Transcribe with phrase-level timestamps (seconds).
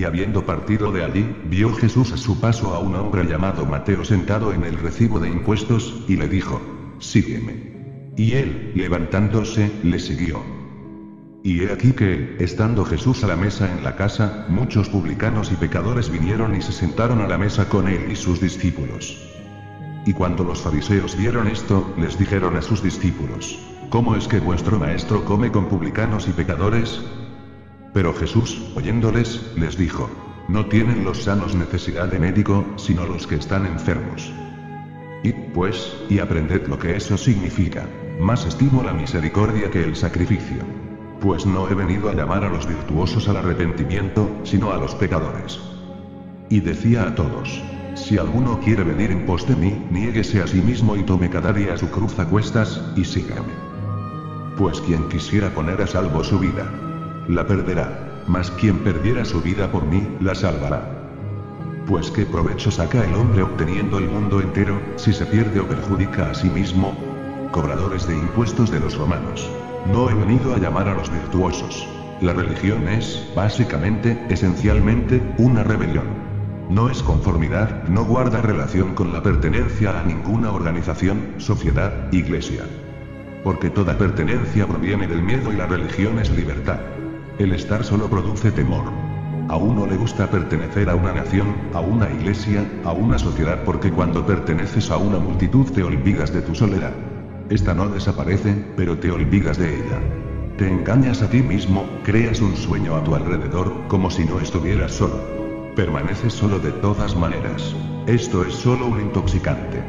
[0.00, 4.02] Y habiendo partido de allí, vio Jesús a su paso a un hombre llamado Mateo
[4.02, 6.58] sentado en el recibo de impuestos, y le dijo,
[7.00, 8.14] Sígueme.
[8.16, 10.40] Y él, levantándose, le siguió.
[11.44, 15.56] Y he aquí que, estando Jesús a la mesa en la casa, muchos publicanos y
[15.56, 19.18] pecadores vinieron y se sentaron a la mesa con él y sus discípulos.
[20.06, 23.58] Y cuando los fariseos vieron esto, les dijeron a sus discípulos,
[23.90, 27.02] ¿Cómo es que vuestro maestro come con publicanos y pecadores?
[27.92, 30.08] Pero Jesús, oyéndoles, les dijo,
[30.48, 34.32] No tienen los sanos necesidad de médico, sino los que están enfermos.
[35.22, 37.86] Id, pues, y aprended lo que eso significa.
[38.20, 40.58] Más estimo la misericordia que el sacrificio.
[41.20, 45.60] Pues no he venido a llamar a los virtuosos al arrepentimiento, sino a los pecadores.
[46.48, 47.62] Y decía a todos,
[47.94, 51.52] si alguno quiere venir en pos de mí, niéguese a sí mismo y tome cada
[51.52, 53.52] día su cruz a cuestas, y sígame.
[54.56, 56.89] Pues quien quisiera poner a salvo su vida,
[57.30, 58.24] la perderá.
[58.26, 61.00] Mas quien perdiera su vida por mí, la salvará.
[61.86, 66.30] Pues qué provecho saca el hombre obteniendo el mundo entero, si se pierde o perjudica
[66.30, 66.96] a sí mismo.
[67.50, 69.48] Cobradores de impuestos de los romanos.
[69.92, 71.88] No he venido a llamar a los virtuosos.
[72.20, 76.04] La religión es, básicamente, esencialmente, una rebelión.
[76.68, 82.64] No es conformidad, no guarda relación con la pertenencia a ninguna organización, sociedad, iglesia.
[83.42, 86.78] Porque toda pertenencia proviene del miedo y la religión es libertad.
[87.40, 88.84] El estar solo produce temor.
[89.48, 93.90] A uno le gusta pertenecer a una nación, a una iglesia, a una sociedad porque
[93.90, 96.92] cuando perteneces a una multitud te olvidas de tu soledad.
[97.48, 99.98] Esta no desaparece, pero te olvidas de ella.
[100.58, 104.92] Te engañas a ti mismo, creas un sueño a tu alrededor, como si no estuvieras
[104.92, 105.18] solo.
[105.74, 107.74] Permaneces solo de todas maneras.
[108.06, 109.82] Esto es solo un intoxicante.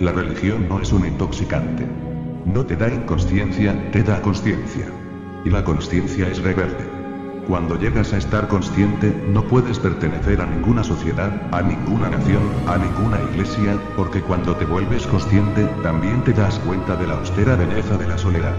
[0.00, 1.86] La religión no es un intoxicante.
[2.46, 5.03] No te da inconsciencia, te da conciencia.
[5.44, 6.88] Y la conciencia es rebelde.
[7.46, 12.78] Cuando llegas a estar consciente, no puedes pertenecer a ninguna sociedad, a ninguna nación, a
[12.78, 17.98] ninguna iglesia, porque cuando te vuelves consciente, también te das cuenta de la austera belleza
[17.98, 18.54] de la soledad.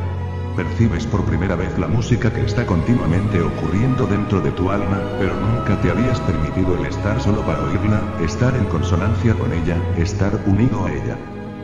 [0.55, 5.33] Percibes por primera vez la música que está continuamente ocurriendo dentro de tu alma, pero
[5.35, 10.39] nunca te habías permitido el estar solo para oírla, estar en consonancia con ella, estar
[10.45, 11.17] unido a ella.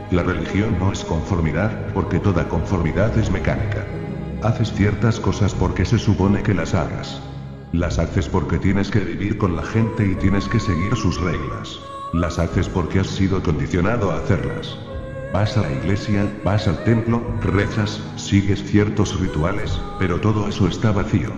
[0.10, 3.86] La religión no es conformidad, porque toda conformidad es mecánica.
[4.44, 7.22] Haces ciertas cosas porque se supone que las hagas.
[7.74, 11.80] Las haces porque tienes que vivir con la gente y tienes que seguir sus reglas.
[12.12, 14.80] Las haces porque has sido condicionado a hacerlas.
[15.32, 20.92] Vas a la iglesia, vas al templo, rezas, sigues ciertos rituales, pero todo eso está
[20.92, 21.30] vacío.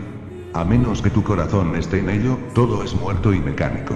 [0.53, 3.96] A menos que tu corazón esté en ello, todo es muerto y mecánico.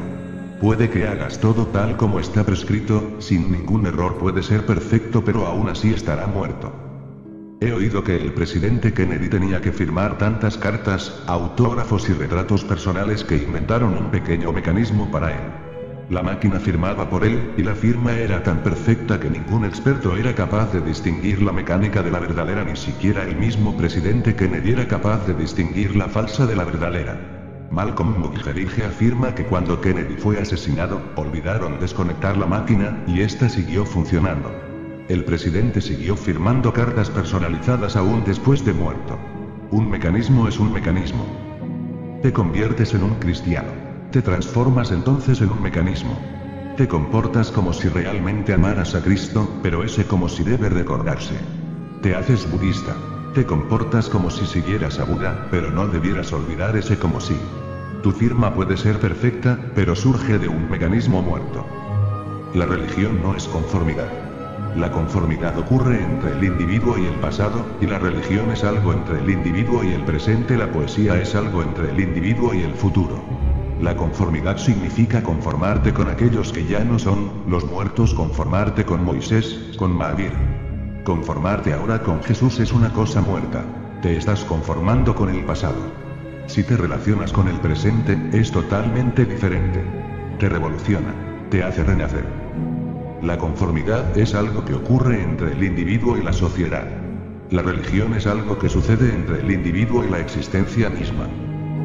[0.60, 5.48] Puede que hagas todo tal como está prescrito, sin ningún error puede ser perfecto pero
[5.48, 6.87] aún así estará muerto.
[7.60, 13.24] He oído que el presidente Kennedy tenía que firmar tantas cartas, autógrafos y retratos personales
[13.24, 15.42] que inventaron un pequeño mecanismo para él.
[16.12, 20.36] La máquina firmaba por él, y la firma era tan perfecta que ningún experto era
[20.36, 24.88] capaz de distinguir la mecánica de la verdadera, ni siquiera el mismo presidente Kennedy era
[24.88, 27.68] capaz de distinguir la falsa de la verdadera.
[27.72, 33.84] Malcolm Muggeridge afirma que cuando Kennedy fue asesinado, olvidaron desconectar la máquina, y esta siguió
[33.84, 34.67] funcionando.
[35.10, 39.18] El presidente siguió firmando cartas personalizadas aún después de muerto.
[39.72, 41.26] Un mecanismo es un mecanismo.
[42.22, 43.70] Te conviertes en un cristiano.
[44.12, 46.20] Te transformas entonces en un mecanismo.
[46.76, 51.36] Te comportas como si realmente amaras a Cristo, pero ese como si debe recordarse.
[52.02, 52.94] Te haces budista.
[53.34, 57.38] Te comportas como si siguieras a Buda, pero no debieras olvidar ese como si.
[58.04, 61.66] Tu firma puede ser perfecta, pero surge de un mecanismo muerto.
[62.54, 64.27] La religión no es conformidad.
[64.78, 69.20] La conformidad ocurre entre el individuo y el pasado, y la religión es algo entre
[69.22, 73.20] el individuo y el presente, la poesía es algo entre el individuo y el futuro.
[73.82, 79.74] La conformidad significa conformarte con aquellos que ya no son, los muertos conformarte con Moisés,
[79.80, 80.34] con Mahavir.
[81.04, 83.66] Conformarte ahora con Jesús es una cosa muerta.
[84.04, 85.92] Te estás conformando con el pasado.
[86.46, 89.84] Si te relacionas con el presente, es totalmente diferente.
[90.38, 91.16] Te revoluciona.
[91.50, 92.47] Te hace renacer.
[93.22, 96.88] La conformidad es algo que ocurre entre el individuo y la sociedad.
[97.50, 101.28] La religión es algo que sucede entre el individuo y la existencia misma.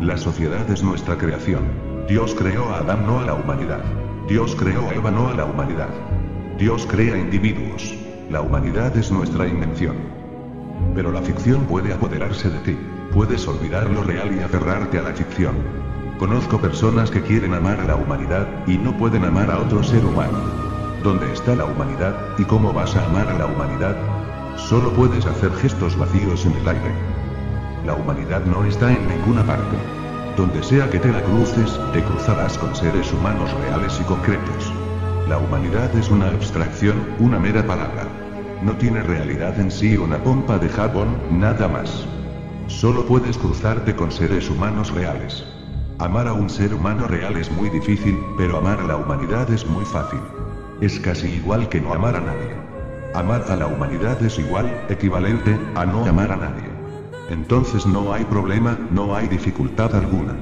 [0.02, 1.62] La sociedad es nuestra creación.
[2.06, 3.82] Dios creó a Adán no a la humanidad.
[4.28, 5.88] Dios creó a Eva no a la humanidad.
[6.58, 7.94] Dios crea individuos.
[8.30, 9.96] La humanidad es nuestra invención.
[10.94, 12.76] Pero la ficción puede apoderarse de ti.
[13.10, 15.54] Puedes olvidar lo real y aferrarte a la ficción.
[16.18, 20.04] Conozco personas que quieren amar a la humanidad, y no pueden amar a otro ser
[20.04, 20.61] humano.
[21.02, 23.96] ¿Dónde está la humanidad, y cómo vas a amar a la humanidad?
[24.56, 26.94] Solo puedes hacer gestos vacíos en el aire.
[27.84, 29.76] La humanidad no está en ninguna parte.
[30.36, 34.72] Donde sea que te la cruces, te cruzarás con seres humanos reales y concretos.
[35.28, 38.06] La humanidad es una abstracción, una mera palabra.
[38.62, 42.06] No tiene realidad en sí una pompa de jabón, nada más.
[42.68, 45.44] Solo puedes cruzarte con seres humanos reales.
[45.98, 49.66] Amar a un ser humano real es muy difícil, pero amar a la humanidad es
[49.66, 50.20] muy fácil.
[50.82, 52.50] Es casi igual que no amar a nadie.
[53.14, 56.68] Amar a la humanidad es igual, equivalente, a no amar a nadie.
[57.30, 60.34] Entonces no hay problema, no hay dificultad alguna.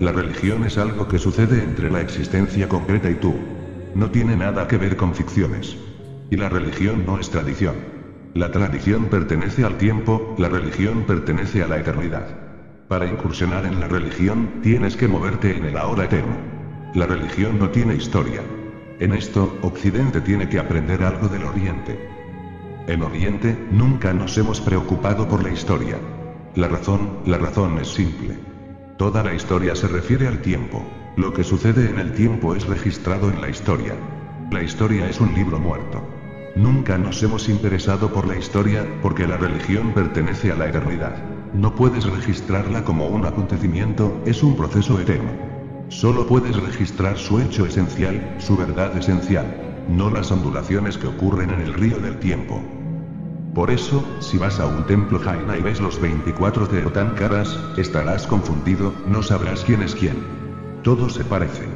[0.00, 3.34] La religión es algo que sucede entre la existencia concreta y tú.
[3.94, 5.76] No tiene nada que ver con ficciones.
[6.30, 7.74] Y la religión no es tradición.
[8.32, 12.26] La tradición pertenece al tiempo, la religión pertenece a la eternidad.
[12.88, 16.36] Para incursionar en la religión, tienes que moverte en el ahora eterno.
[16.94, 18.40] La religión no tiene historia.
[19.02, 22.08] En esto, Occidente tiene que aprender algo del Oriente.
[22.86, 25.96] En Oriente, nunca nos hemos preocupado por la historia.
[26.54, 28.38] La razón, la razón es simple.
[28.98, 30.86] Toda la historia se refiere al tiempo.
[31.16, 33.94] Lo que sucede en el tiempo es registrado en la historia.
[34.52, 36.00] La historia es un libro muerto.
[36.54, 41.16] Nunca nos hemos interesado por la historia, porque la religión pertenece a la eternidad.
[41.54, 45.51] No puedes registrarla como un acontecimiento, es un proceso eterno.
[45.92, 49.44] Solo puedes registrar su hecho esencial, su verdad esencial,
[49.88, 52.62] no las ondulaciones que ocurren en el río del tiempo.
[53.54, 56.66] Por eso, si vas a un templo Jaina y ves los 24
[57.14, 60.16] caras, estarás confundido, no sabrás quién es quién.
[60.82, 61.68] Todos se parecen.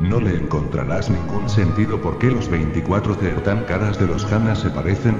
[0.00, 3.18] No le encontrarás ningún sentido por qué los 24
[3.68, 5.16] caras de los Hanas se parecen,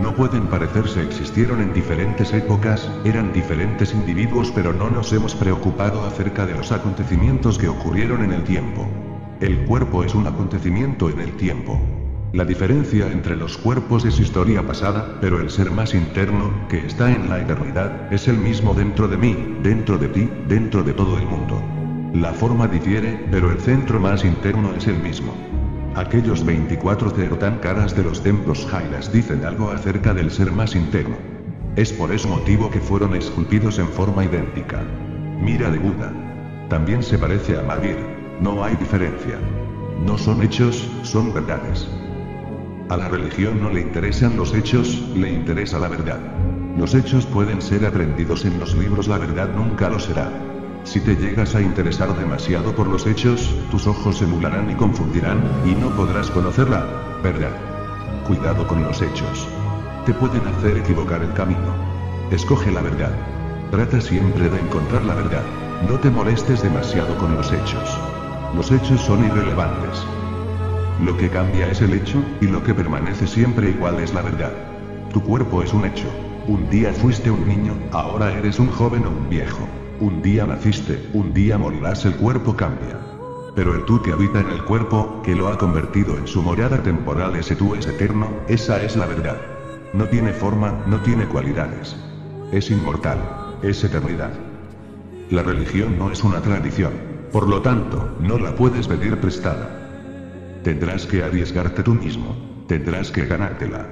[0.00, 6.04] no pueden parecerse, existieron en diferentes épocas, eran diferentes individuos, pero no nos hemos preocupado
[6.04, 8.88] acerca de los acontecimientos que ocurrieron en el tiempo.
[9.40, 11.80] El cuerpo es un acontecimiento en el tiempo.
[12.32, 17.12] La diferencia entre los cuerpos es historia pasada, pero el ser más interno, que está
[17.12, 21.16] en la eternidad, es el mismo dentro de mí, dentro de ti, dentro de todo
[21.16, 21.62] el mundo.
[22.12, 25.32] La forma difiere, pero el centro más interno es el mismo.
[25.96, 31.16] Aquellos 24 tan caras de los templos Jainas dicen algo acerca del ser más interno.
[31.76, 34.82] Es por ese motivo que fueron esculpidos en forma idéntica.
[35.40, 36.12] Mira de Buda.
[36.68, 37.96] También se parece a Magir.
[38.40, 39.38] No hay diferencia.
[40.04, 41.88] No son hechos, son verdades.
[42.88, 46.18] A la religión no le interesan los hechos, le interesa la verdad.
[46.76, 50.28] Los hechos pueden ser aprendidos en los libros, la verdad nunca lo será.
[50.84, 55.42] Si te llegas a interesar demasiado por los hechos, tus ojos se nublarán y confundirán,
[55.64, 56.84] y no podrás conocerla,
[57.22, 57.56] verdad.
[58.26, 59.48] Cuidado con los hechos.
[60.04, 61.74] Te pueden hacer equivocar el camino.
[62.30, 63.12] Escoge la verdad.
[63.70, 65.42] Trata siempre de encontrar la verdad.
[65.88, 67.98] No te molestes demasiado con los hechos.
[68.54, 70.04] Los hechos son irrelevantes.
[71.02, 74.52] Lo que cambia es el hecho, y lo que permanece siempre igual es la verdad.
[75.12, 76.06] Tu cuerpo es un hecho.
[76.46, 79.66] Un día fuiste un niño, ahora eres un joven o un viejo.
[80.00, 82.98] Un día naciste, un día morirás, el cuerpo cambia.
[83.54, 86.82] Pero el tú que habita en el cuerpo, que lo ha convertido en su morada
[86.82, 89.40] temporal, ese tú es eterno, esa es la verdad.
[89.92, 91.96] No tiene forma, no tiene cualidades.
[92.50, 93.18] Es inmortal.
[93.62, 94.32] Es eternidad.
[95.30, 96.92] La religión no es una tradición.
[97.30, 99.70] Por lo tanto, no la puedes pedir prestada.
[100.64, 102.36] Tendrás que arriesgarte tú mismo.
[102.66, 103.86] Tendrás que ganártela.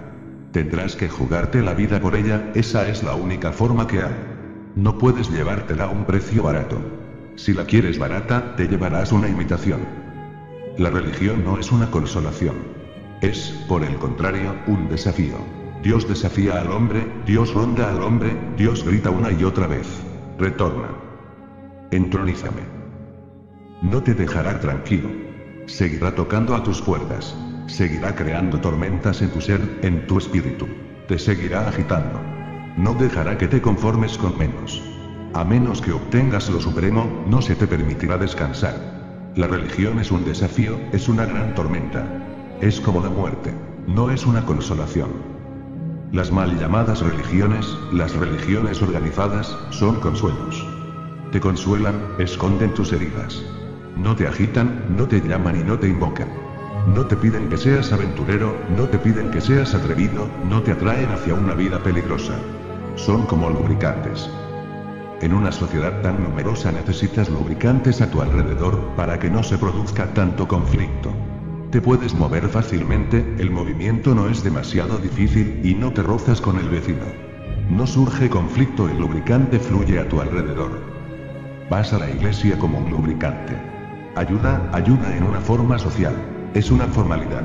[0.51, 4.32] Tendrás que jugarte la vida por ella, esa es la única forma que hay.
[4.75, 6.79] No puedes llevártela a un precio barato.
[7.37, 9.81] Si la quieres barata, te llevarás una imitación.
[10.79, 12.57] La religión no es una consolación.
[13.21, 15.37] Es, por el contrario, un desafío.
[15.83, 19.87] Dios desafía al hombre, Dios ronda al hombre, Dios grita una y otra vez.
[20.39, 20.89] Retorna.
[21.91, 22.63] Entronízame.
[23.83, 25.11] No te dejará tranquilo.
[25.67, 27.37] Seguirá tocando a tus puertas.
[27.67, 30.67] Seguirá creando tormentas en tu ser, en tu espíritu.
[31.09, 32.42] Te seguirá agitando.
[32.77, 34.83] No dejará que te conformes con menos.
[35.35, 38.75] A menos que obtengas lo supremo, no se te permitirá descansar.
[39.37, 42.07] La religión es un desafío, es una gran tormenta.
[42.61, 43.53] Es como la muerte.
[43.87, 45.11] No es una consolación.
[46.13, 50.67] Las mal llamadas religiones, las religiones organizadas, son consuelos.
[51.31, 53.43] Te consuelan, esconden tus heridas.
[53.97, 56.29] No te agitan, no te llaman y no te invocan.
[56.95, 61.11] No te piden que seas aventurero, no te piden que seas atrevido, no te atraen
[61.11, 62.35] hacia una vida peligrosa.
[62.97, 64.29] Son como lubricantes.
[65.23, 70.13] En una sociedad tan numerosa necesitas lubricantes a tu alrededor, para que no se produzca
[70.13, 71.11] tanto conflicto.
[71.71, 76.59] Te puedes mover fácilmente, el movimiento no es demasiado difícil, y no te rozas con
[76.59, 77.07] el vecino.
[77.71, 80.81] No surge conflicto, el lubricante fluye a tu alrededor.
[81.71, 83.57] Vas a la iglesia como un lubricante.
[84.17, 86.15] Ayuda, ayuda en una forma social.
[86.53, 87.45] Es una formalidad.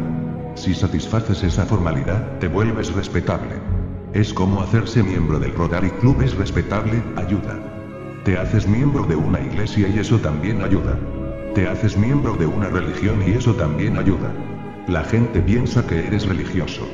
[0.55, 3.76] Si satisfaces esa formalidad, te vuelves respetable.
[4.13, 7.59] Es como hacerse miembro del Rotary Club es respetable, ayuda.
[8.23, 10.97] Te haces miembro de una iglesia y eso también ayuda.
[11.53, 14.31] Te haces miembro de una religión y eso también ayuda.
[14.87, 16.87] La gente piensa que eres religioso.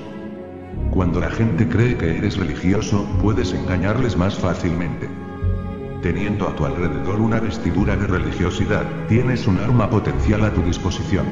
[0.89, 5.07] Cuando la gente cree que eres religioso, puedes engañarles más fácilmente.
[6.01, 11.25] Teniendo a tu alrededor una vestidura de religiosidad, tienes un arma potencial a tu disposición.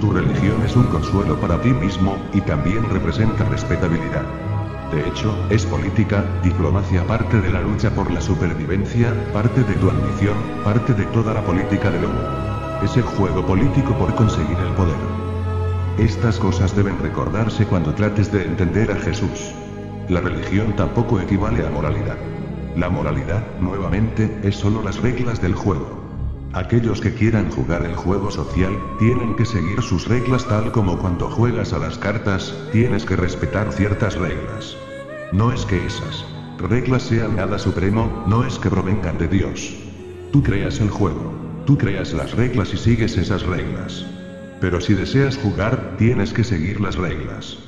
[0.00, 4.45] Tu religión es un consuelo para ti mismo, y también representa respetabilidad.
[4.92, 9.90] De hecho, es política, diplomacia parte de la lucha por la supervivencia, parte de tu
[9.90, 12.80] ambición, parte de toda la política del mundo.
[12.84, 14.94] Es el juego político por conseguir el poder.
[15.98, 19.52] Estas cosas deben recordarse cuando trates de entender a Jesús.
[20.08, 22.18] La religión tampoco equivale a moralidad.
[22.76, 26.05] La moralidad, nuevamente, es solo las reglas del juego.
[26.56, 31.28] Aquellos que quieran jugar el juego social, tienen que seguir sus reglas tal como cuando
[31.28, 34.74] juegas a las cartas, tienes que respetar ciertas reglas.
[35.32, 36.24] No es que esas
[36.56, 39.76] reglas sean nada supremo, no es que provengan de Dios.
[40.32, 41.30] Tú creas el juego.
[41.66, 44.06] Tú creas las reglas y sigues esas reglas.
[44.58, 47.58] Pero si deseas jugar, tienes que seguir las reglas.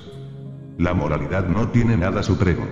[0.78, 2.66] La moralidad no tiene nada supremo.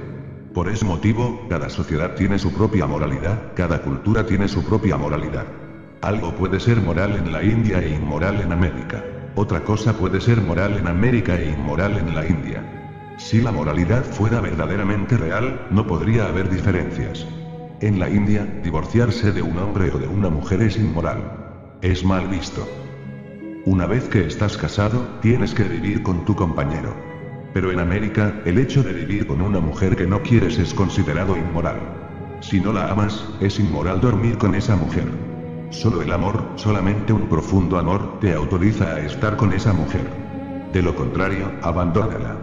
[0.54, 5.65] Por ese motivo, cada sociedad tiene su propia moralidad, cada cultura tiene su propia moralidad.
[6.06, 9.02] Algo puede ser moral en la India e inmoral en América.
[9.34, 12.62] Otra cosa puede ser moral en América e inmoral en la India.
[13.16, 17.26] Si la moralidad fuera verdaderamente real, no podría haber diferencias.
[17.80, 21.18] En la India, divorciarse de un hombre o de una mujer es inmoral.
[21.82, 22.64] Es mal visto.
[23.64, 26.94] Una vez que estás casado, tienes que vivir con tu compañero.
[27.52, 31.36] Pero en América, el hecho de vivir con una mujer que no quieres es considerado
[31.36, 31.80] inmoral.
[32.38, 35.35] Si no la amas, es inmoral dormir con esa mujer.
[35.70, 40.08] Solo el amor, solamente un profundo amor, te autoriza a estar con esa mujer.
[40.72, 42.36] De lo contrario, abandónala.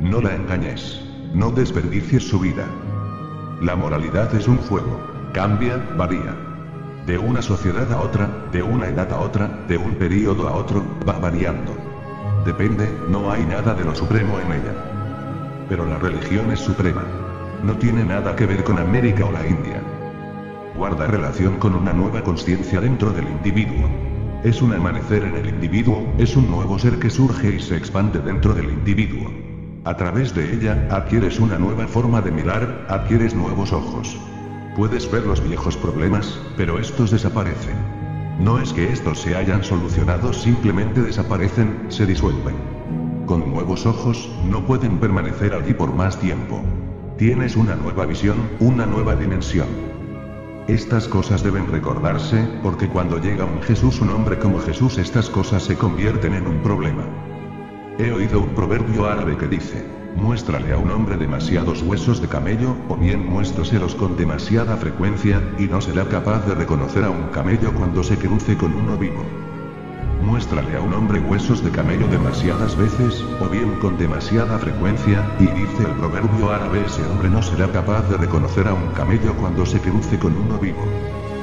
[0.00, 1.02] No la engañes.
[1.32, 2.66] No desperdicies su vida.
[3.60, 5.00] La moralidad es un fuego.
[5.32, 6.36] Cambia, varía.
[7.06, 10.82] De una sociedad a otra, de una edad a otra, de un periodo a otro,
[11.08, 11.72] va variando.
[12.44, 14.74] Depende, no hay nada de lo supremo en ella.
[15.68, 17.04] Pero la religión es suprema.
[17.62, 19.82] No tiene nada que ver con América o la India.
[20.76, 23.88] Guarda relación con una nueva conciencia dentro del individuo.
[24.44, 28.18] Es un amanecer en el individuo, es un nuevo ser que surge y se expande
[28.18, 29.30] dentro del individuo.
[29.84, 34.18] A través de ella, adquieres una nueva forma de mirar, adquieres nuevos ojos.
[34.76, 37.76] Puedes ver los viejos problemas, pero estos desaparecen.
[38.38, 42.54] No es que estos se hayan solucionado, simplemente desaparecen, se disuelven.
[43.24, 46.60] Con nuevos ojos, no pueden permanecer allí por más tiempo.
[47.16, 49.68] Tienes una nueva visión, una nueva dimensión.
[50.68, 55.62] Estas cosas deben recordarse, porque cuando llega un Jesús, un hombre como Jesús, estas cosas
[55.62, 57.04] se convierten en un problema.
[57.98, 62.74] He oído un proverbio árabe que dice, Muéstrale a un hombre demasiados huesos de camello,
[62.88, 67.72] o bien muéstraselos con demasiada frecuencia, y no será capaz de reconocer a un camello
[67.72, 69.45] cuando se cruce con uno vivo.
[70.22, 75.46] Muéstrale a un hombre huesos de camello demasiadas veces, o bien con demasiada frecuencia, y
[75.46, 79.64] dice el proverbio árabe ese hombre no será capaz de reconocer a un camello cuando
[79.66, 80.84] se cruce con uno vivo.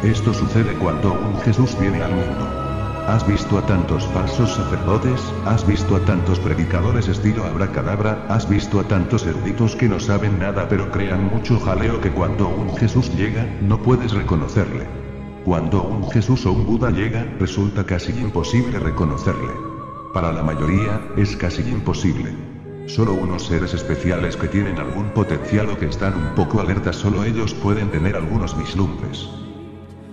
[0.04, 2.64] Esto sucede cuando un Jesús viene al mundo.
[3.08, 5.22] ¿Has visto a tantos falsos sacerdotes?
[5.46, 8.26] ¿Has visto a tantos predicadores estilo abracadabra?
[8.30, 12.48] ¿Has visto a tantos eruditos que no saben nada pero crean mucho jaleo que cuando
[12.48, 15.03] un Jesús llega, no puedes reconocerle?
[15.46, 19.52] Cuando un Jesús o un Buda llega, resulta casi imposible reconocerle.
[20.14, 22.34] Para la mayoría, es casi imposible.
[22.88, 27.26] Solo unos seres especiales que tienen algún potencial o que están un poco alertas, solo
[27.26, 29.28] ellos pueden tener algunos vislumbres.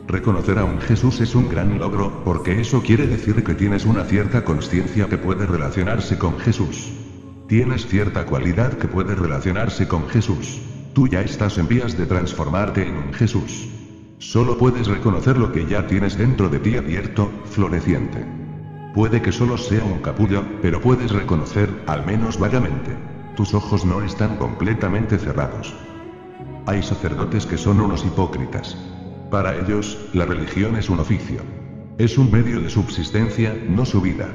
[0.09, 4.03] Reconocer a un Jesús es un gran logro, porque eso quiere decir que tienes una
[4.03, 6.91] cierta conciencia que puede relacionarse con Jesús.
[7.47, 10.61] Tienes cierta cualidad que puede relacionarse con Jesús.
[10.93, 13.69] Tú ya estás en vías de transformarte en un Jesús.
[14.21, 18.23] Solo puedes reconocer lo que ya tienes dentro de ti abierto, floreciente.
[18.95, 22.91] Puede que solo sea un capullo, pero puedes reconocer, al menos vagamente.
[23.35, 25.75] Tus ojos no están completamente cerrados.
[26.67, 28.77] Hay sacerdotes que son unos hipócritas.
[29.31, 31.41] Para ellos, la religión es un oficio.
[31.97, 34.29] Es un medio de subsistencia, no su vida.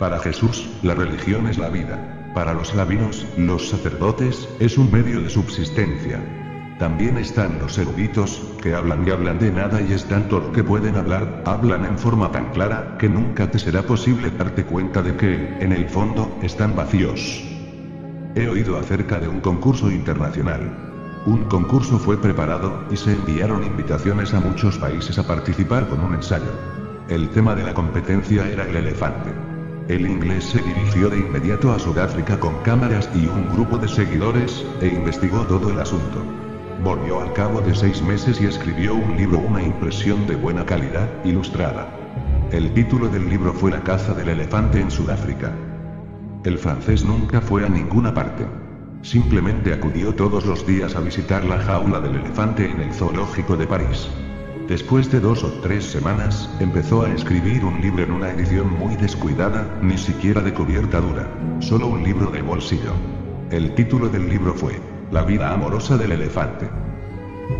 [0.00, 2.32] Para Jesús, la religión es la vida.
[2.34, 6.41] Para los labinos, los sacerdotes, es un medio de subsistencia.
[6.82, 10.64] También están los eruditos, que hablan y hablan de nada y es tanto lo que
[10.64, 15.14] pueden hablar, hablan en forma tan clara, que nunca te será posible darte cuenta de
[15.14, 17.44] que, en el fondo, están vacíos.
[18.34, 21.22] He oído acerca de un concurso internacional.
[21.24, 26.14] Un concurso fue preparado, y se enviaron invitaciones a muchos países a participar con un
[26.14, 26.50] ensayo.
[27.08, 29.30] El tema de la competencia era el elefante.
[29.86, 34.66] El inglés se dirigió de inmediato a Sudáfrica con cámaras y un grupo de seguidores,
[34.80, 36.42] e investigó todo el asunto.
[36.82, 41.08] Volvió al cabo de seis meses y escribió un libro, una impresión de buena calidad,
[41.24, 41.88] ilustrada.
[42.50, 45.52] El título del libro fue La caza del elefante en Sudáfrica.
[46.42, 48.46] El francés nunca fue a ninguna parte.
[49.02, 53.68] Simplemente acudió todos los días a visitar la jaula del elefante en el zoológico de
[53.68, 54.08] París.
[54.66, 58.96] Después de dos o tres semanas, empezó a escribir un libro en una edición muy
[58.96, 61.28] descuidada, ni siquiera de cubierta dura.
[61.60, 62.92] Solo un libro de bolsillo.
[63.52, 64.80] El título del libro fue,
[65.12, 66.70] La vida amorosa del elefante.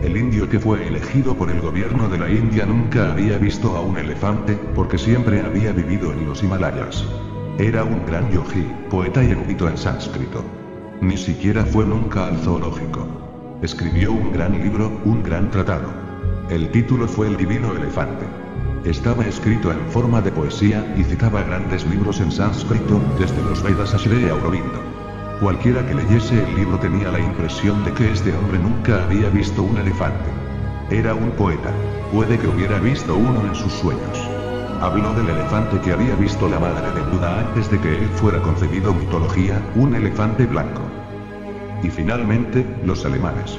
[0.03, 3.83] El indio que fue elegido por el gobierno de la India nunca había visto a
[3.83, 7.05] un elefante, porque siempre había vivido en los Himalayas.
[7.59, 10.43] Era un gran yogi, poeta y erudito en sánscrito.
[11.03, 13.07] Ni siquiera fue nunca al zoológico.
[13.61, 15.91] Escribió un gran libro, un gran tratado.
[16.49, 18.25] El título fue El Divino Elefante.
[18.87, 23.93] Estaba escrito en forma de poesía, y citaba grandes libros en sánscrito, desde los Vedas
[23.93, 24.92] a Sri Aurobindo.
[25.43, 29.65] Cualquiera que leyese el libro tenía la impresión de que este hombre nunca había visto
[29.65, 30.31] un elefante.
[30.89, 31.73] Era un poeta.
[32.13, 34.21] Puede que hubiera visto uno en sus sueños.
[34.81, 38.41] Habló del elefante que había visto la madre de Buda antes de que él fuera
[38.41, 40.83] concebido mitología, un elefante blanco.
[41.83, 43.59] Y finalmente, los alemanes.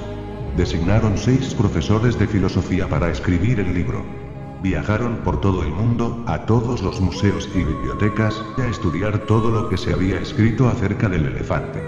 [0.55, 4.22] Designaron seis profesores de filosofía para escribir el libro.
[4.63, 9.67] Viajaron por todo el mundo, a todos los museos y bibliotecas, a estudiar todo lo
[9.67, 11.83] que se había escrito acerca del elefante.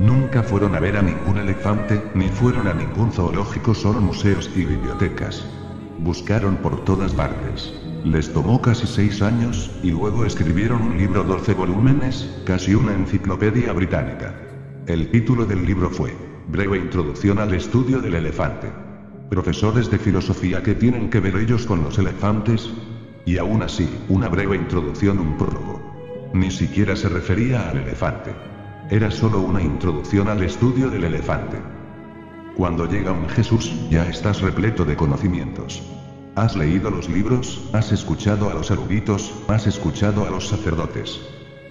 [0.00, 4.64] Nunca fueron a ver a ningún elefante, ni fueron a ningún zoológico, solo museos y
[4.64, 5.46] bibliotecas.
[5.98, 7.74] Buscaron por todas partes.
[8.04, 13.70] Les tomó casi seis años, y luego escribieron un libro 12 volúmenes, casi una enciclopedia
[13.74, 14.34] británica.
[14.86, 16.16] El título del libro fue,
[16.48, 18.83] Breve Introducción al Estudio del Elefante.
[19.34, 22.70] Profesores de filosofía que tienen que ver ellos con los elefantes.
[23.24, 26.30] Y aún así, una breve introducción, un prólogo.
[26.32, 28.32] Ni siquiera se refería al elefante.
[28.90, 31.56] Era solo una introducción al estudio del elefante.
[32.54, 35.82] Cuando llega un Jesús, ya estás repleto de conocimientos.
[36.36, 41.20] Has leído los libros, has escuchado a los eruditos, has escuchado a los sacerdotes.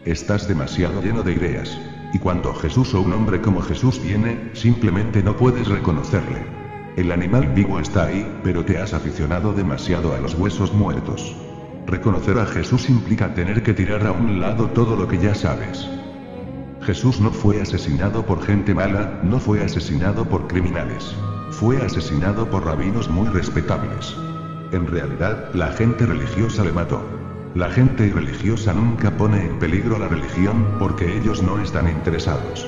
[0.03, 1.79] Estás demasiado lleno de ideas.
[2.13, 6.62] Y cuando Jesús o un hombre como Jesús viene, simplemente no puedes reconocerle.
[6.95, 11.35] El animal vivo está ahí, pero te has aficionado demasiado a los huesos muertos.
[11.87, 15.89] Reconocer a Jesús implica tener que tirar a un lado todo lo que ya sabes.
[16.81, 21.15] Jesús no fue asesinado por gente mala, no fue asesinado por criminales.
[21.49, 24.15] Fue asesinado por rabinos muy respetables.
[24.71, 27.01] En realidad, la gente religiosa le mató.
[27.55, 32.67] La gente irreligiosa nunca pone en peligro la religión, porque ellos no están interesados.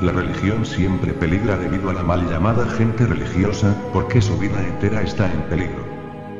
[0.00, 5.02] La religión siempre peligra debido a la mal llamada gente religiosa, porque su vida entera
[5.02, 5.84] está en peligro.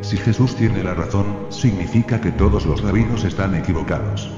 [0.01, 4.31] Si Jesús tiene la razón, significa que todos los rabinos están equivocados.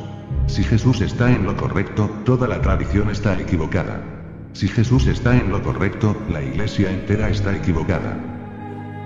[0.46, 4.00] Si Jesús está en lo correcto, toda la tradición está equivocada.
[4.54, 8.16] Si Jesús está en lo correcto, la iglesia entera está equivocada.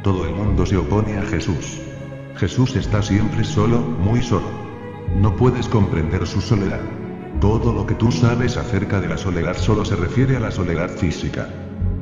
[0.05, 1.81] Todo el mundo se opone a Jesús.
[2.37, 4.47] Jesús está siempre solo, muy solo.
[5.21, 6.81] No puedes comprender su soledad.
[7.41, 10.89] Todo lo que tú sabes acerca de la soledad solo se refiere a la soledad
[10.91, 11.49] física.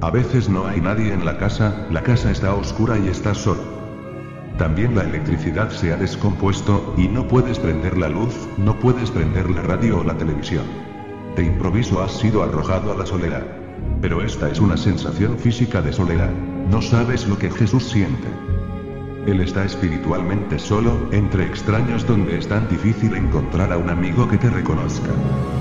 [0.01, 3.63] A veces no hay nadie en la casa, la casa está oscura y estás solo.
[4.59, 9.51] También la electricidad se ha descompuesto, y no puedes prender la luz, no puedes prender
[9.51, 10.65] la radio o la televisión.
[11.37, 13.45] De improviso has sido arrojado a la soledad.
[14.01, 16.31] Pero esta es una sensación física de soledad.
[16.71, 18.29] No sabes lo que Jesús siente.
[19.27, 24.37] Él está espiritualmente solo, entre extraños donde es tan difícil encontrar a un amigo que
[24.37, 25.11] te reconozca.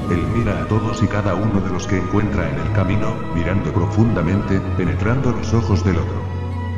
[0.09, 3.71] Él mira a todos y cada uno de los que encuentra en el camino, mirando
[3.71, 6.21] profundamente, penetrando los ojos del otro.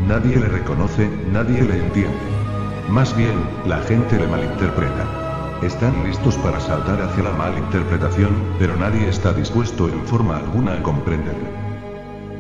[0.06, 2.18] Nadie le reconoce, nadie le entiende.
[2.90, 5.60] Más bien, la gente le malinterpreta.
[5.62, 10.84] Están listos para saltar hacia la malinterpretación, pero nadie está dispuesto en forma alguna a
[10.84, 11.63] comprenderle.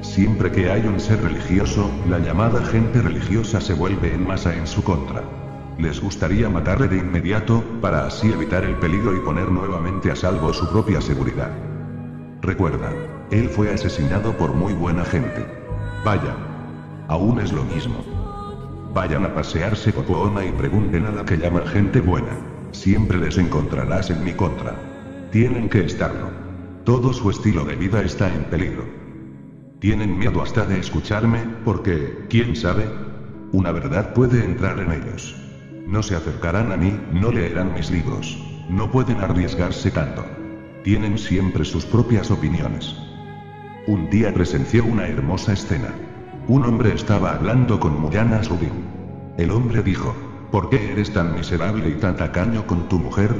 [0.03, 4.67] Siempre que hay un ser religioso, la llamada gente religiosa se vuelve en masa en
[4.67, 5.23] su contra.
[5.77, 10.53] Les gustaría matarle de inmediato, para así evitar el peligro y poner nuevamente a salvo
[10.53, 11.51] su propia seguridad.
[12.41, 12.91] Recuerda,
[13.31, 15.47] él fue asesinado por muy buena gente.
[16.03, 16.35] Vaya.
[17.07, 18.03] Aún es lo mismo.
[18.93, 22.37] Vayan a pasearse Popoona y pregunten a la que llaman gente buena.
[22.71, 24.75] Siempre les encontrarás en mi contra.
[25.31, 26.29] Tienen que estarlo.
[26.83, 29.02] Todo su estilo de vida está en peligro.
[29.83, 32.85] Tienen miedo hasta de escucharme, porque, quién sabe,
[33.51, 35.35] una verdad puede entrar en ellos.
[35.85, 38.41] No se acercarán a mí, no leerán mis libros.
[38.69, 40.23] No pueden arriesgarse tanto.
[40.85, 42.95] Tienen siempre sus propias opiniones.
[43.85, 45.93] Un día presenció una hermosa escena.
[46.47, 48.85] Un hombre estaba hablando con Muyana Rubin.
[49.37, 50.15] El hombre dijo,
[50.49, 53.35] ¿por qué eres tan miserable y tan tacaño con tu mujer?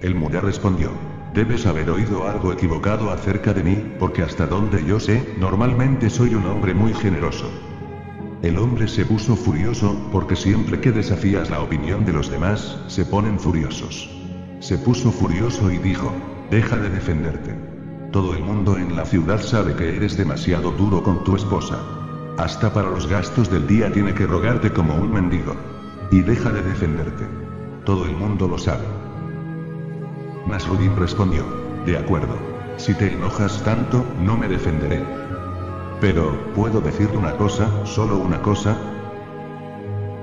[0.00, 0.90] El Muya respondió,
[1.34, 6.34] Debes haber oído algo equivocado acerca de mí, porque hasta donde yo sé, normalmente soy
[6.34, 7.48] un hombre muy generoso.
[8.42, 13.04] El hombre se puso furioso, porque siempre que desafías la opinión de los demás, se
[13.04, 14.10] ponen furiosos.
[14.58, 16.12] Se puso furioso y dijo,
[16.50, 17.54] deja de defenderte.
[18.10, 21.78] Todo el mundo en la ciudad sabe que eres demasiado duro con tu esposa.
[22.38, 25.54] Hasta para los gastos del día tiene que rogarte como un mendigo.
[26.10, 27.24] Y deja de defenderte.
[27.84, 28.99] Todo el mundo lo sabe.
[30.50, 31.44] Nasruddin respondió.
[31.86, 32.36] De acuerdo.
[32.76, 35.02] Si te enojas tanto, no me defenderé.
[36.00, 38.76] Pero, ¿puedo decirte una cosa, solo una cosa?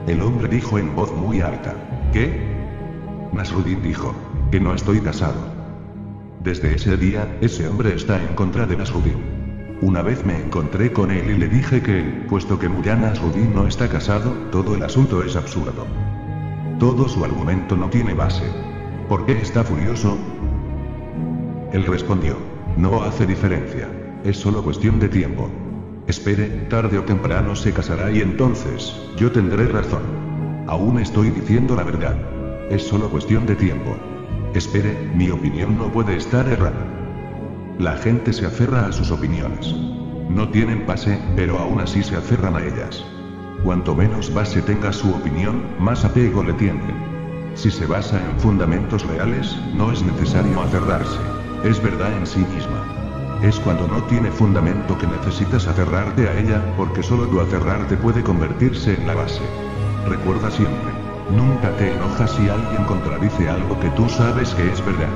[0.07, 1.73] El hombre dijo en voz muy alta.
[2.11, 2.55] ¿Qué?
[3.31, 4.13] Nasruddin dijo.
[4.51, 5.39] Que no estoy casado.
[6.43, 9.77] Desde ese día, ese hombre está en contra de Nasruddin.
[9.81, 13.67] Una vez me encontré con él y le dije que, puesto que Muyan Nasruddin no
[13.67, 15.85] está casado, todo el asunto es absurdo.
[16.79, 18.66] Todo su argumento no tiene base.
[19.09, 20.17] ¿Por qué está furioso?
[21.71, 22.35] Él respondió.
[22.75, 23.87] No hace diferencia.
[24.25, 25.49] Es solo cuestión de tiempo.
[26.07, 30.01] Espere, tarde o temprano se casará y entonces, yo tendré razón.
[30.67, 32.17] Aún estoy diciendo la verdad.
[32.69, 33.95] Es solo cuestión de tiempo.
[34.53, 36.85] Espere, mi opinión no puede estar errada.
[37.79, 39.73] La gente se aferra a sus opiniones.
[40.29, 43.05] No tienen base, pero aún así se aferran a ellas.
[43.63, 47.16] Cuanto menos base tenga su opinión, más apego le tienden.
[47.57, 51.17] Si se basa en fundamentos reales, no es necesario aferrarse.
[51.63, 52.85] Es verdad en sí misma.
[53.41, 58.21] Es cuando no tiene fundamento que necesitas aferrarte a ella, porque solo tu aferrarte puede
[58.21, 59.41] convertirse en la base.
[60.07, 60.91] Recuerda siempre.
[61.35, 65.09] Nunca te enojas si alguien contradice algo que tú sabes que es verdad.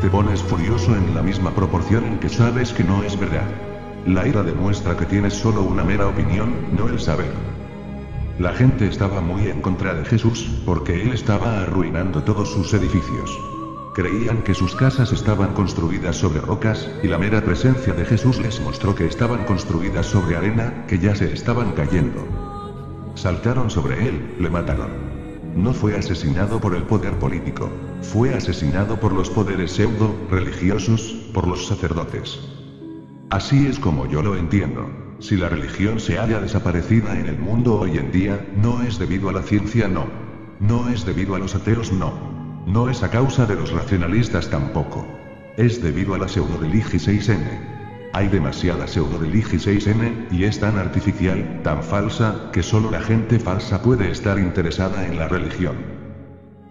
[0.00, 3.46] Te pones furioso en la misma proporción en que sabes que no es verdad.
[4.06, 7.32] La ira demuestra que tienes solo una mera opinión, no el saber.
[8.38, 13.30] La gente estaba muy en contra de Jesús, porque él estaba arruinando todos sus edificios.
[13.94, 18.60] Creían que sus casas estaban construidas sobre rocas, y la mera presencia de Jesús les
[18.60, 22.26] mostró que estaban construidas sobre arena, que ya se estaban cayendo.
[23.14, 24.90] Saltaron sobre él, le mataron.
[25.54, 27.70] No fue asesinado por el poder político,
[28.02, 32.40] fue asesinado por los poderes pseudo, religiosos, por los sacerdotes.
[33.30, 35.03] Así es como yo lo entiendo.
[35.20, 39.28] Si la religión se haya desaparecida en el mundo hoy en día, no es debido
[39.28, 40.06] a la ciencia, no.
[40.60, 42.12] No es debido a los ateos, no.
[42.66, 45.06] No es a causa de los racionalistas tampoco.
[45.56, 47.74] Es debido a la pseudo-religi 6N.
[48.12, 53.82] Hay demasiada pseudo-religi 6N, y es tan artificial, tan falsa, que solo la gente falsa
[53.82, 55.76] puede estar interesada en la religión.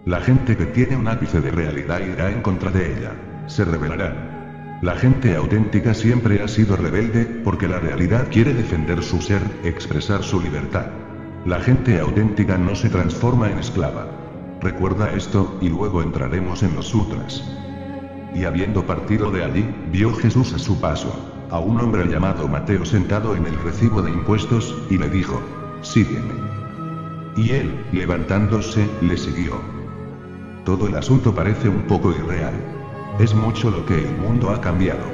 [0.04, 3.12] La gente que tiene un ápice de realidad irá en contra de ella.
[3.46, 4.43] Se rebelará.
[4.82, 10.22] La gente auténtica siempre ha sido rebelde, porque la realidad quiere defender su ser, expresar
[10.22, 10.86] su libertad.
[11.46, 14.06] La gente auténtica no se transforma en esclava.
[14.60, 17.44] Recuerda esto, y luego entraremos en los sutras.
[18.34, 21.14] Y habiendo partido de allí, vio Jesús a su paso,
[21.50, 25.40] a un hombre llamado Mateo sentado en el recibo de impuestos, y le dijo,
[25.82, 26.34] sígueme.
[27.36, 29.60] Y él, levantándose, le siguió.
[30.64, 32.54] Todo el asunto parece un poco irreal.
[33.20, 35.04] Es mucho lo que el mundo ha cambiado.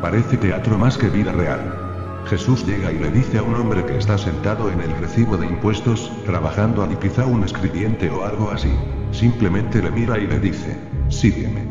[0.00, 1.78] Parece teatro más que vida real.
[2.24, 5.46] Jesús llega y le dice a un hombre que está sentado en el recibo de
[5.46, 8.72] impuestos, trabajando allí quizá un escribiente o algo así.
[9.10, 10.78] Simplemente le mira y le dice,
[11.10, 11.66] sígueme.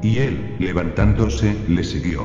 [0.00, 2.22] Y él, levantándose, le siguió.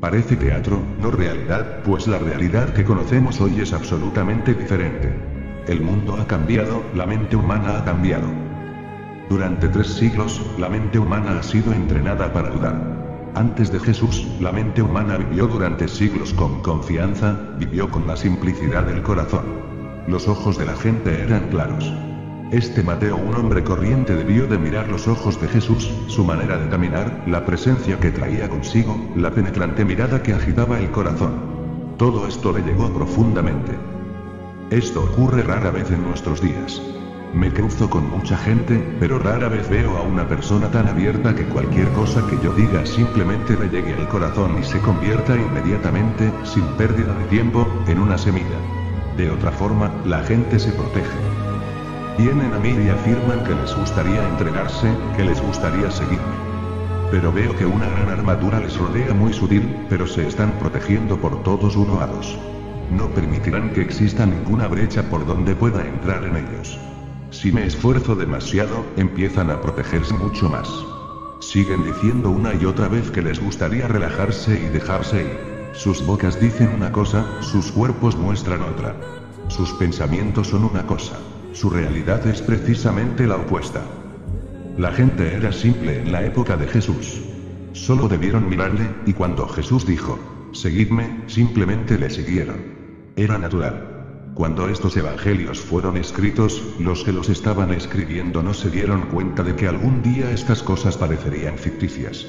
[0.00, 5.14] Parece teatro, no realidad, pues la realidad que conocemos hoy es absolutamente diferente.
[5.68, 8.26] El mundo ha cambiado, la mente humana ha cambiado.
[9.28, 12.94] Durante tres siglos, la mente humana ha sido entrenada para dudar.
[13.34, 18.84] Antes de Jesús, la mente humana vivió durante siglos con confianza, vivió con la simplicidad
[18.84, 19.44] del corazón.
[20.06, 21.90] Los ojos de la gente eran claros.
[22.52, 26.68] Este Mateo, un hombre corriente, debió de mirar los ojos de Jesús, su manera de
[26.68, 31.32] caminar, la presencia que traía consigo, la penetrante mirada que agitaba el corazón.
[31.96, 33.72] Todo esto le llegó profundamente.
[34.70, 36.80] Esto ocurre rara vez en nuestros días.
[37.34, 41.44] Me cruzo con mucha gente, pero rara vez veo a una persona tan abierta que
[41.44, 46.62] cualquier cosa que yo diga simplemente le llegue al corazón y se convierta inmediatamente, sin
[46.76, 48.56] pérdida de tiempo, en una semilla.
[49.16, 51.10] De otra forma, la gente se protege.
[52.18, 56.36] Vienen a mí y afirman que les gustaría entregarse, que les gustaría seguirme.
[57.10, 61.42] Pero veo que una gran armadura les rodea muy sutil, pero se están protegiendo por
[61.42, 62.38] todos uno a dos.
[62.92, 66.78] No permitirán que exista ninguna brecha por donde pueda entrar en ellos.
[67.34, 70.68] Si me esfuerzo demasiado, empiezan a protegerse mucho más.
[71.40, 75.38] Siguen diciendo una y otra vez que les gustaría relajarse y dejarse ir.
[75.72, 78.94] Sus bocas dicen una cosa, sus cuerpos muestran otra.
[79.48, 81.18] Sus pensamientos son una cosa.
[81.52, 83.82] Su realidad es precisamente la opuesta.
[84.78, 87.20] La gente era simple en la época de Jesús.
[87.72, 90.20] Solo debieron mirarle, y cuando Jesús dijo,
[90.52, 92.58] Seguidme, simplemente le siguieron.
[93.16, 93.93] Era natural.
[94.34, 99.54] Cuando estos evangelios fueron escritos, los que los estaban escribiendo no se dieron cuenta de
[99.54, 102.26] que algún día estas cosas parecerían ficticias.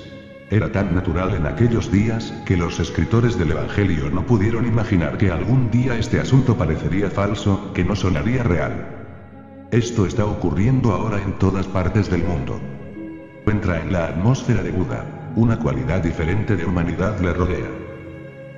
[0.51, 5.31] Era tan natural en aquellos días, que los escritores del Evangelio no pudieron imaginar que
[5.31, 8.87] algún día este asunto parecería falso, que no sonaría real.
[9.71, 12.59] Esto está ocurriendo ahora en todas partes del mundo.
[13.47, 15.33] Entra en la atmósfera de Buda.
[15.35, 17.71] Una cualidad diferente de humanidad le rodea.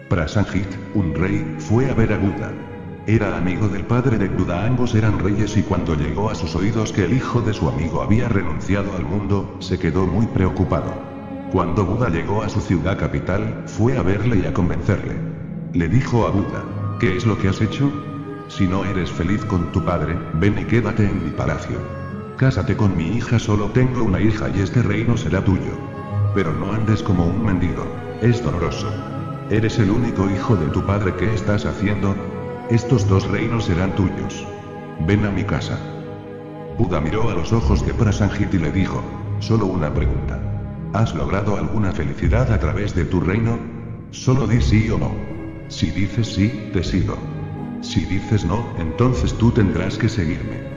[0.10, 2.66] Prasanjit, un rey, fue a ver a Buda.
[3.08, 6.91] Era amigo del padre de Buda, ambos eran reyes y cuando llegó a sus oídos
[6.91, 10.93] que el hijo de su amigo había renunciado al mundo, se quedó muy preocupado.
[11.54, 15.15] Cuando Buda llegó a su ciudad capital, fue a verle y a convencerle.
[15.72, 16.65] Le dijo a Buda,
[17.00, 17.89] ¿qué es lo que has hecho?
[18.50, 21.78] Si no eres feliz con tu padre, ven y quédate en mi palacio.
[22.36, 25.80] Cásate con mi hija, solo tengo una hija y este reino será tuyo.
[26.36, 27.88] Pero no andes como un mendigo,
[28.22, 28.91] es doloroso.
[29.50, 32.13] Eres el único hijo de tu padre que estás haciendo,
[32.69, 34.45] estos dos reinos serán tuyos.
[35.06, 35.80] Ven a mi casa.
[36.77, 39.01] Buda miró a los ojos de Prasanjit y le dijo,
[39.39, 40.39] solo una pregunta.
[40.93, 43.58] ¿Has logrado alguna felicidad a través de tu reino?
[44.12, 45.12] Solo di sí o no.
[45.69, 47.17] Si dices sí, te sigo.
[47.82, 50.67] Si dices no, entonces tú tendrás que seguirme.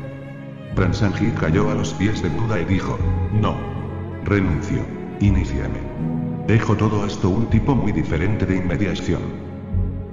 [0.77, 2.99] Prasanjit cayó a los pies de Buda y dijo,
[3.33, 3.57] no.
[4.25, 4.85] Renuncio.
[5.19, 5.81] Iníciame.
[6.47, 9.40] Dejo todo esto un tipo muy diferente de inmediación.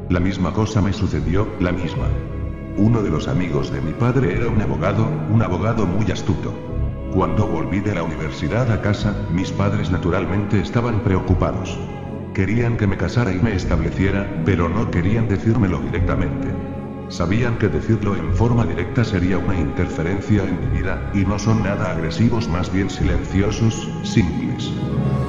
[0.10, 2.08] La misma cosa me sucedió, la misma.
[2.78, 6.54] Uno de los amigos de mi padre era un abogado, un abogado muy astuto.
[7.14, 11.78] Cuando volví de la universidad a casa, mis padres naturalmente estaban preocupados.
[12.34, 16.48] Querían que me casara y me estableciera, pero no querían decírmelo directamente.
[17.10, 21.64] Sabían que decirlo en forma directa sería una interferencia en mi vida, y no son
[21.64, 24.72] nada agresivos, más bien silenciosos, simples.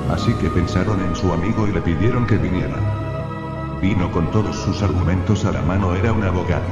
[0.08, 3.17] Así que pensaron en su amigo y le pidieron que viniera.
[3.80, 6.66] Vino con todos sus argumentos a la mano, era un abogado.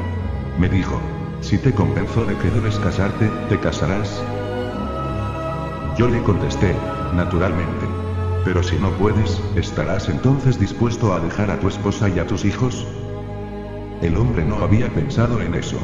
[0.58, 1.00] Me dijo,
[1.40, 4.22] si te convenzo de que debes casarte, ¿te casarás?
[5.96, 6.74] Yo le contesté,
[7.14, 7.86] naturalmente.
[8.44, 12.44] Pero si no puedes, ¿estarás entonces dispuesto a dejar a tu esposa y a tus
[12.44, 12.86] hijos?
[14.02, 15.78] El hombre no había pensado en eso.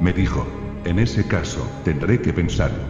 [0.00, 0.46] Me dijo,
[0.84, 2.84] en ese caso, tendré que pensarlo.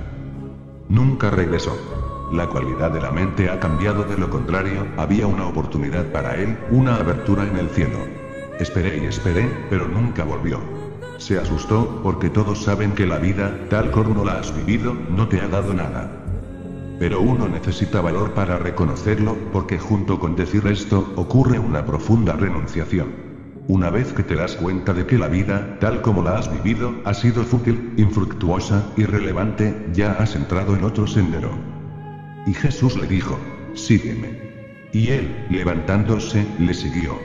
[0.88, 1.97] Nunca regresó.
[2.32, 6.58] La cualidad de la mente ha cambiado de lo contrario, había una oportunidad para él,
[6.70, 7.98] una abertura en el cielo.
[8.60, 10.60] Esperé y esperé, pero nunca volvió.
[11.16, 15.40] Se asustó, porque todos saben que la vida, tal como la has vivido, no te
[15.40, 16.22] ha dado nada.
[16.98, 23.08] Pero uno necesita valor para reconocerlo, porque junto con decir esto, ocurre una profunda renunciación.
[23.68, 26.92] Una vez que te das cuenta de que la vida, tal como la has vivido,
[27.04, 31.77] ha sido fútil, infructuosa, irrelevante, ya has entrado en otro sendero.
[32.46, 33.38] Y Jesús le dijo,
[33.74, 34.48] sígueme.
[34.92, 37.18] Y él, levantándose, le siguió.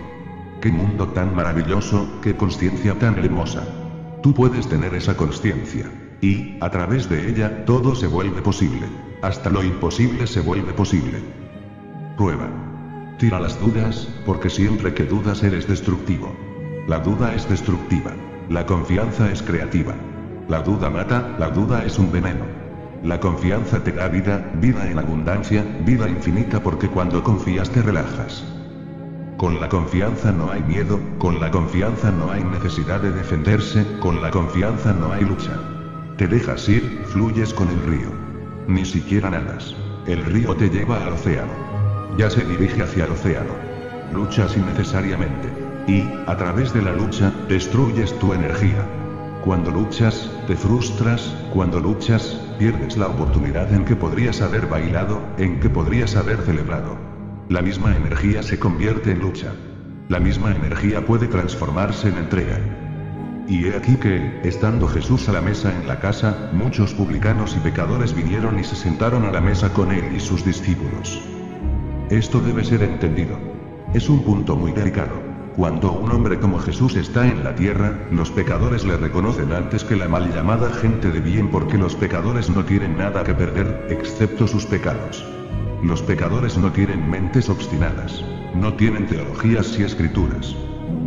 [0.62, 3.68] Qué mundo tan maravilloso, qué conciencia tan hermosa.
[4.22, 5.92] Tú puedes tener esa conciencia.
[6.22, 8.88] Y, a través de ella, todo se vuelve posible.
[9.22, 11.20] Hasta lo imposible se vuelve posible.
[12.18, 12.50] Prueba.
[13.18, 16.34] Tira las dudas, porque siempre que dudas eres destructivo.
[16.88, 18.14] La duda es destructiva.
[18.50, 19.96] La confianza es creativa.
[20.48, 22.63] La duda mata, la duda es un veneno.
[23.04, 28.46] La confianza te da vida, vida en abundancia, vida infinita porque cuando confías te relajas.
[29.36, 34.22] Con la confianza no hay miedo, con la confianza no hay necesidad de defenderse, con
[34.22, 35.52] la confianza no hay lucha.
[36.16, 38.10] Te dejas ir, fluyes con el río.
[38.68, 39.76] Ni siquiera nadas.
[40.08, 41.52] El río te lleva al océano.
[42.18, 43.52] Ya se dirige hacia el océano.
[44.14, 45.50] Luchas innecesariamente.
[45.88, 48.88] Y, a través de la lucha, destruyes tu energía.
[49.44, 55.60] Cuando luchas, te frustras, cuando luchas, pierdes la oportunidad en que podrías haber bailado, en
[55.60, 56.98] que podrías haber celebrado.
[57.50, 59.52] La misma energía se convierte en lucha.
[60.08, 62.58] La misma energía puede transformarse en entrega.
[63.46, 67.60] Y he aquí que, estando Jesús a la mesa en la casa, muchos publicanos y
[67.60, 71.22] pecadores vinieron y se sentaron a la mesa con él y sus discípulos.
[72.10, 73.38] Esto debe ser entendido.
[73.94, 75.23] Es un punto muy delicado.
[75.56, 79.96] Cuando un hombre como Jesús está en la tierra, los pecadores le reconocen antes que
[79.96, 84.48] la mal llamada gente de bien porque los pecadores no tienen nada que perder, excepto
[84.48, 85.24] sus pecados.
[85.84, 88.24] Los pecadores no tienen mentes obstinadas.
[88.56, 90.56] No tienen teologías y escrituras.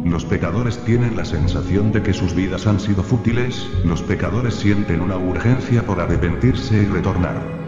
[0.04, 5.00] Los pecadores tienen la sensación de que sus vidas han sido fútiles, los pecadores sienten
[5.00, 7.65] una urgencia por arrepentirse y retornar.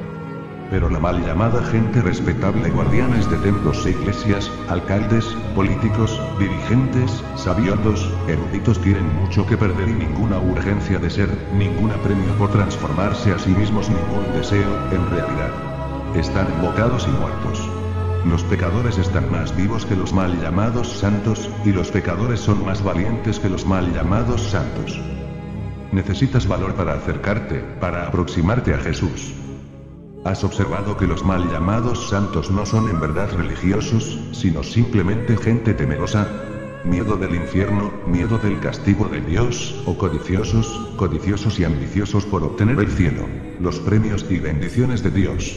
[0.71, 8.13] Pero la mal llamada gente respetable, guardianes de templos e iglesias, alcaldes, políticos, dirigentes, sabiondos,
[8.29, 13.39] eruditos tienen mucho que perder y ninguna urgencia de ser, ningún premio por transformarse a
[13.39, 15.53] sí mismos, ningún deseo, en realidad.
[16.15, 17.67] Están embocados y muertos.
[18.27, 22.85] Los pecadores están más vivos que los mal llamados santos, y los pecadores son más
[22.85, 25.01] valientes que los mal llamados santos.
[25.93, 29.38] Necesitas valor para acercarte, para aproximarte a Jesús.
[30.25, 35.75] ¿Has observado que los mal llamados santos no son en verdad religiosos, sino simplemente gente
[35.75, 36.27] temerosa?
[36.85, 42.79] Miedo del infierno, miedo del castigo de Dios, o codiciosos, codiciosos y ambiciosos por obtener
[42.81, 43.27] el cielo,
[43.61, 45.57] los premios y bendiciones de Dios.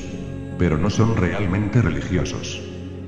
[0.60, 2.62] Pero no son realmente religiosos.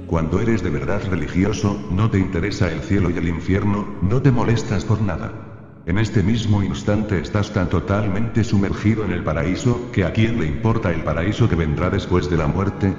[0.08, 4.32] Cuando eres de verdad religioso, no te interesa el cielo y el infierno, no te
[4.32, 5.53] molestas por nada.
[5.86, 10.48] En este mismo instante estás tan totalmente sumergido en el paraíso, que a quién le
[10.48, 12.96] importa el paraíso que vendrá después de la muerte.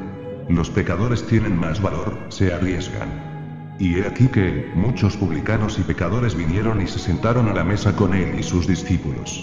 [0.50, 3.76] Los pecadores tienen más valor, se arriesgan.
[3.78, 7.96] Y he aquí que, muchos publicanos y pecadores vinieron y se sentaron a la mesa
[7.96, 9.42] con él y sus discípulos.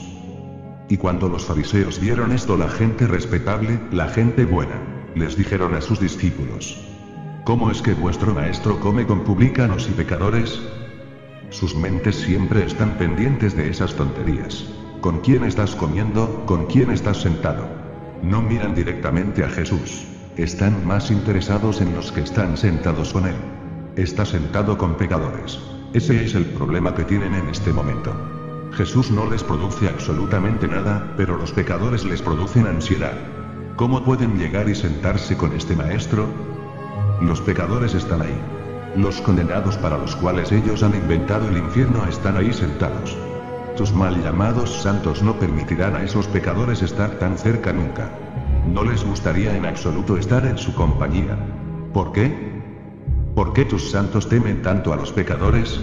[0.88, 4.80] Y cuando los fariseos vieron esto, la gente respetable, la gente buena,
[5.16, 6.80] les dijeron a sus discípulos.
[7.44, 10.62] ¿Cómo es que vuestro maestro come con publicanos y pecadores?
[11.52, 14.66] Sus mentes siempre están pendientes de esas tonterías.
[15.02, 16.46] ¿Con quién estás comiendo?
[16.46, 17.68] ¿Con quién estás sentado?
[18.24, 20.06] No miran directamente a Jesús.
[20.38, 23.36] Están más interesados en los que están sentados con Él.
[23.98, 25.60] Está sentado con pecadores.
[25.92, 28.16] Ese es el problema que tienen en este momento.
[28.72, 33.18] Jesús no les produce absolutamente nada, pero los pecadores les producen ansiedad.
[33.76, 36.28] ¿Cómo pueden llegar y sentarse con este maestro?
[37.20, 38.61] Los pecadores están ahí.
[38.96, 43.18] Los condenados para los cuales ellos han inventado el infierno están ahí sentados.
[43.78, 48.10] Tus mal llamados santos no permitirán a esos pecadores estar tan cerca nunca.
[48.68, 51.38] No les gustaría en absoluto estar en su compañía.
[51.94, 52.52] ¿Por qué?
[53.34, 55.80] ¿Por qué tus santos temen tanto a los pecadores?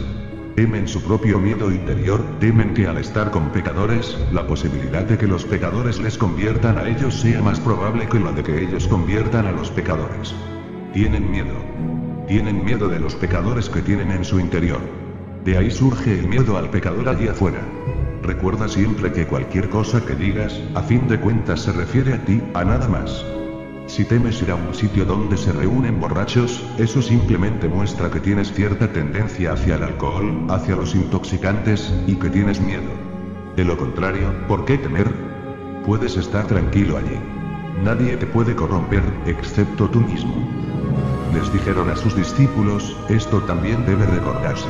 [0.55, 5.27] Temen su propio miedo interior, temen que al estar con pecadores, la posibilidad de que
[5.27, 9.47] los pecadores les conviertan a ellos sea más probable que la de que ellos conviertan
[9.47, 10.35] a los pecadores.
[10.93, 11.55] Tienen miedo.
[12.29, 14.81] Tienen miedo de los pecadores que tienen en su interior.
[15.47, 17.63] De ahí surge el miedo al pecador allí afuera.
[18.23, 22.43] Recuerda siempre que cualquier cosa que digas, a fin de cuentas se refiere a ti,
[22.53, 23.25] a nada más.
[23.87, 28.53] Si temes ir a un sitio donde se reúnen borrachos, eso simplemente muestra que tienes
[28.53, 32.91] cierta tendencia hacia el alcohol, hacia los intoxicantes, y que tienes miedo.
[33.57, 35.11] De lo contrario, ¿por qué temer?
[35.87, 37.19] Puedes estar tranquilo allí.
[37.83, 40.47] Nadie te puede corromper, excepto tú mismo.
[41.33, 44.69] Les dijeron a sus discípulos, esto también debe recordarse.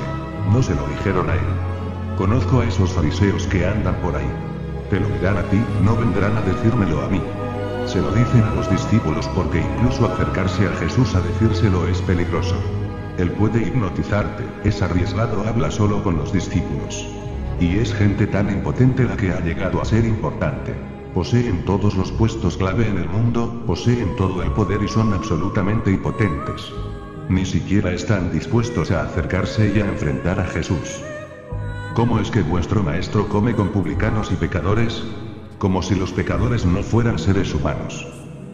[0.52, 2.16] No se lo dijeron a él.
[2.16, 4.30] Conozco a esos fariseos que andan por ahí.
[4.90, 7.22] Te lo dirán a ti, no vendrán a decírmelo a mí.
[7.86, 12.56] Se lo dicen a los discípulos porque incluso acercarse a Jesús a decírselo es peligroso.
[13.18, 17.06] Él puede hipnotizarte, es arriesgado, habla solo con los discípulos.
[17.60, 20.74] Y es gente tan impotente la que ha llegado a ser importante.
[21.14, 25.90] Poseen todos los puestos clave en el mundo, poseen todo el poder y son absolutamente
[25.90, 26.72] impotentes.
[27.28, 31.02] Ni siquiera están dispuestos a acercarse y a enfrentar a Jesús.
[31.94, 35.02] ¿Cómo es que vuestro maestro come con publicanos y pecadores?
[35.58, 38.06] Como si los pecadores no fueran seres humanos.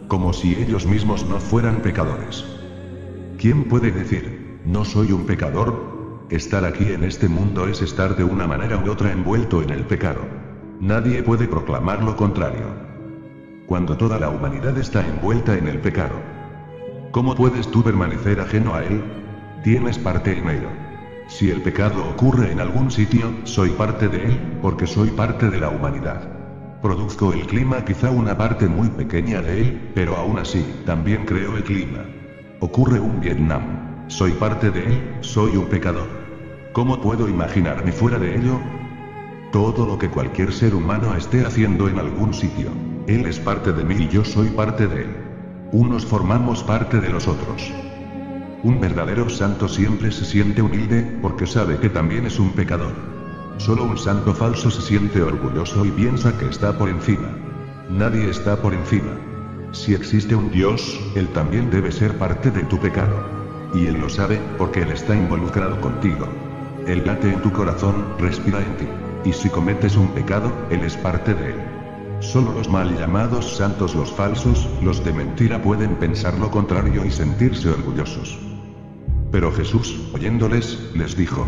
[0.07, 2.45] Como si ellos mismos no fueran pecadores.
[3.37, 6.25] ¿Quién puede decir, no soy un pecador?
[6.29, 9.85] Estar aquí en este mundo es estar de una manera u otra envuelto en el
[9.85, 10.21] pecado.
[10.79, 12.65] Nadie puede proclamar lo contrario.
[13.65, 16.15] Cuando toda la humanidad está envuelta en el pecado.
[17.11, 19.01] ¿Cómo puedes tú permanecer ajeno a él?
[19.63, 20.67] Tienes parte en ello.
[21.27, 25.59] Si el pecado ocurre en algún sitio, soy parte de él, porque soy parte de
[25.59, 26.29] la humanidad.
[26.81, 31.55] Produzco el clima, quizá una parte muy pequeña de él, pero aún así, también creo
[31.55, 32.05] el clima.
[32.59, 34.05] Ocurre un Vietnam.
[34.07, 36.07] Soy parte de él, soy un pecador.
[36.73, 38.59] ¿Cómo puedo imaginarme fuera de ello?
[39.55, 42.67] Todo lo que cualquier ser humano esté haciendo en algún sitio.
[43.07, 45.15] Él es parte de mí y yo soy parte de él.
[45.71, 47.71] Unos formamos parte de los otros.
[48.63, 52.91] Un verdadero santo siempre se siente humilde, porque sabe que también es un pecador.
[53.55, 57.29] Solo un santo falso se siente orgulloso y piensa que está por encima.
[57.89, 59.17] Nadie está por encima.
[59.71, 63.15] Si existe un Dios, Él también debe ser parte de tu pecado.
[63.73, 66.27] Y Él lo sabe, porque Él está involucrado contigo.
[66.87, 69.04] Él late en tu corazón, respira en ti.
[69.25, 71.55] Y si cometes un pecado, Él es parte de él.
[72.19, 77.11] Solo los mal llamados santos, los falsos, los de mentira pueden pensar lo contrario y
[77.11, 78.39] sentirse orgullosos.
[79.31, 81.45] Pero Jesús, oyéndoles, les dijo,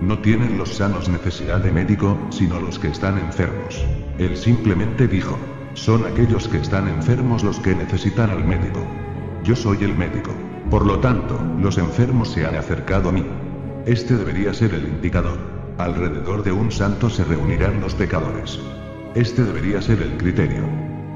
[0.00, 3.84] no tienen los sanos necesidad de médico, sino los que están enfermos.
[4.18, 5.38] Él simplemente dijo,
[5.74, 8.80] son aquellos que están enfermos los que necesitan al médico.
[9.44, 10.32] Yo soy el médico.
[10.70, 13.24] Por lo tanto, los enfermos se han acercado a mí.
[13.86, 15.53] Este debería ser el indicador.
[15.78, 18.60] Alrededor de un santo se reunirán los pecadores.
[19.16, 20.62] Este debería ser el criterio.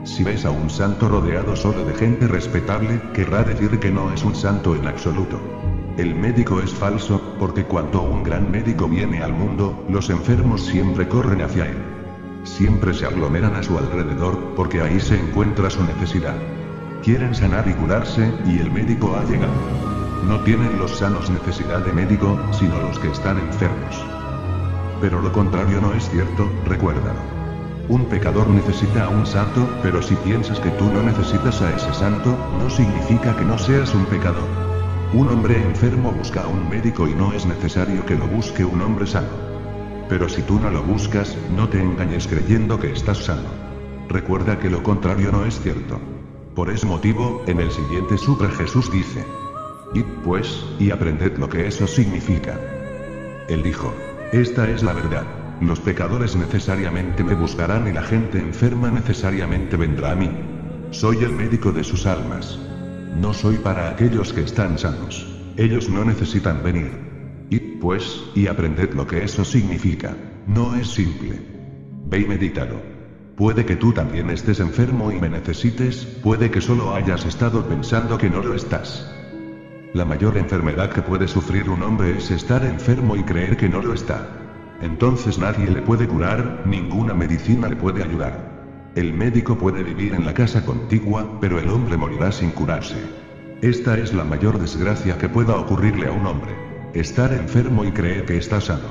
[0.03, 4.25] Si ves a un santo rodeado solo de gente respetable, querrá decir que no es
[4.25, 5.41] un santo en absoluto.
[5.97, 11.07] El médico es falso, porque cuando un gran médico viene al mundo, los enfermos siempre
[11.07, 11.79] corren hacia él.
[12.43, 16.37] Siempre se aglomeran a su alrededor, porque ahí se encuentra su necesidad.
[17.05, 19.53] Quieren sanar y curarse, y el médico ha llegado.
[20.27, 24.08] No tienen los sanos necesidad de médico, sino los que están enfermos.
[25.01, 27.21] Pero lo contrario no es cierto, recuérdalo.
[27.89, 31.95] Un pecador necesita a un santo, pero si piensas que tú no necesitas a ese
[31.95, 34.49] santo, no significa que no seas un pecador.
[35.15, 38.83] Un hombre enfermo busca a un médico y no es necesario que lo busque un
[38.83, 39.29] hombre sano.
[40.09, 43.49] Pero si tú no lo buscas, no te engañes creyendo que estás sano.
[44.09, 45.99] Recuerda que lo contrario no es cierto.
[46.55, 49.25] Por ese motivo, en el siguiente Supra Jesús dice,
[49.95, 52.61] Id pues, y aprended lo que eso significa.
[53.49, 53.95] Él dijo,
[54.33, 55.25] esta es la verdad.
[55.61, 60.31] Los pecadores necesariamente me buscarán y la gente enferma necesariamente vendrá a mí.
[60.91, 62.59] Soy el médico de sus almas.
[63.21, 65.27] No soy para aquellos que están sanos.
[65.57, 66.93] Ellos no necesitan venir.
[67.51, 70.15] Id, pues, y aprended lo que eso significa.
[70.47, 71.41] No es simple.
[72.07, 72.81] Ve y medítalo.
[73.37, 78.19] Puede que tú también estés enfermo y me necesites, puede que solo hayas estado pensando
[78.19, 79.18] que no lo estás.
[79.95, 83.81] La mayor enfermedad que puede sufrir un hombre es estar enfermo y creer que no
[83.81, 84.29] lo está.
[84.83, 88.93] Entonces nadie le puede curar, ninguna medicina le puede ayudar.
[88.95, 92.97] El médico puede vivir en la casa contigua, pero el hombre morirá sin curarse.
[93.63, 96.55] Esta es la mayor desgracia que pueda ocurrirle a un hombre.
[96.93, 98.89] Estar enfermo y creer que está sano.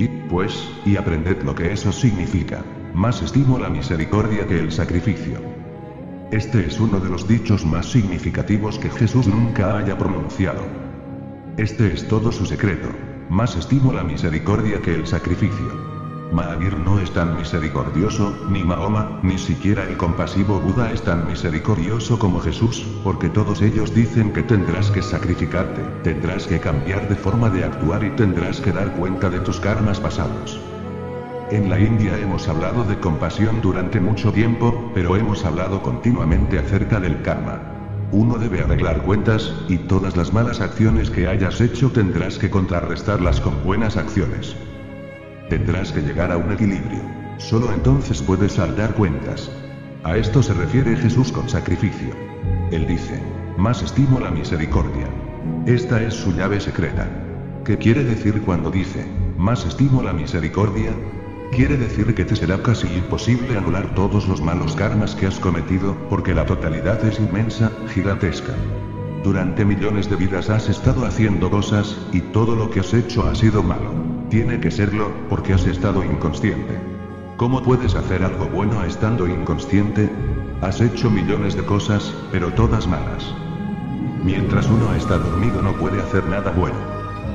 [0.00, 2.64] Y, pues, y aprended lo que eso significa.
[2.92, 5.51] Más estimo la misericordia que el sacrificio.
[6.32, 10.62] Este es uno de los dichos más significativos que Jesús nunca haya pronunciado.
[11.58, 12.88] Este es todo su secreto.
[13.28, 15.92] Más estimo la misericordia que el sacrificio.
[16.32, 22.18] Mahavir no es tan misericordioso, ni Mahoma, ni siquiera el compasivo Buda es tan misericordioso
[22.18, 27.50] como Jesús, porque todos ellos dicen que tendrás que sacrificarte, tendrás que cambiar de forma
[27.50, 30.58] de actuar y tendrás que dar cuenta de tus karmas pasados.
[31.52, 36.98] En la India hemos hablado de compasión durante mucho tiempo, pero hemos hablado continuamente acerca
[36.98, 37.60] del karma.
[38.10, 43.42] Uno debe arreglar cuentas, y todas las malas acciones que hayas hecho tendrás que contrarrestarlas
[43.42, 44.56] con buenas acciones.
[45.50, 47.02] Tendrás que llegar a un equilibrio.
[47.36, 49.50] Solo entonces puedes saldar cuentas.
[50.04, 52.14] A esto se refiere Jesús con sacrificio.
[52.70, 53.20] Él dice,
[53.58, 55.06] más estimo la misericordia.
[55.66, 57.06] Esta es su llave secreta.
[57.62, 60.92] ¿Qué quiere decir cuando dice, más estimo la misericordia?
[61.52, 65.94] Quiere decir que te será casi imposible anular todos los malos karmas que has cometido,
[66.08, 68.54] porque la totalidad es inmensa, gigantesca.
[69.22, 73.34] Durante millones de vidas has estado haciendo cosas, y todo lo que has hecho ha
[73.34, 73.92] sido malo.
[74.30, 76.80] Tiene que serlo, porque has estado inconsciente.
[77.36, 80.08] ¿Cómo puedes hacer algo bueno estando inconsciente?
[80.62, 83.34] Has hecho millones de cosas, pero todas malas.
[84.24, 86.78] Mientras uno está dormido no puede hacer nada bueno.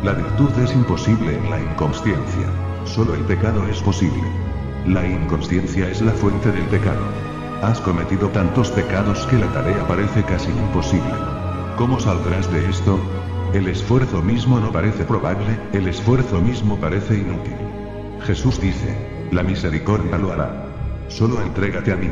[0.04, 2.67] La virtud es imposible en la inconsciencia.
[2.88, 4.24] Solo el pecado es posible.
[4.86, 7.04] La inconsciencia es la fuente del pecado.
[7.62, 11.14] Has cometido tantos pecados que la tarea parece casi imposible.
[11.78, 12.98] ¿Cómo saldrás de esto?
[13.54, 17.56] El esfuerzo mismo no parece probable, el esfuerzo mismo parece inútil.
[18.22, 18.96] Jesús dice,
[19.32, 20.66] la misericordia lo hará.
[21.10, 22.10] Solo entrégate a mí.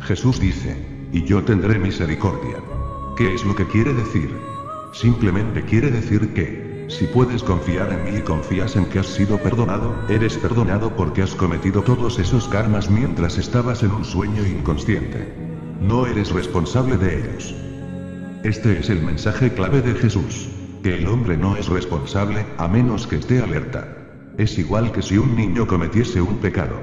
[0.00, 0.76] Jesús dice,
[1.12, 2.56] y yo tendré misericordia.
[3.16, 4.34] ¿Qué es lo que quiere decir?
[4.92, 9.38] Simplemente quiere decir que, si puedes confiar en mí y confías en que has sido
[9.38, 15.32] perdonado, eres perdonado porque has cometido todos esos karmas mientras estabas en un sueño inconsciente.
[15.80, 17.54] No eres responsable de ellos.
[18.44, 20.48] Este es el mensaje clave de Jesús.
[20.82, 23.88] Que el hombre no es responsable, a menos que esté alerta.
[24.38, 26.78] Es igual que si un niño cometiese un pecado.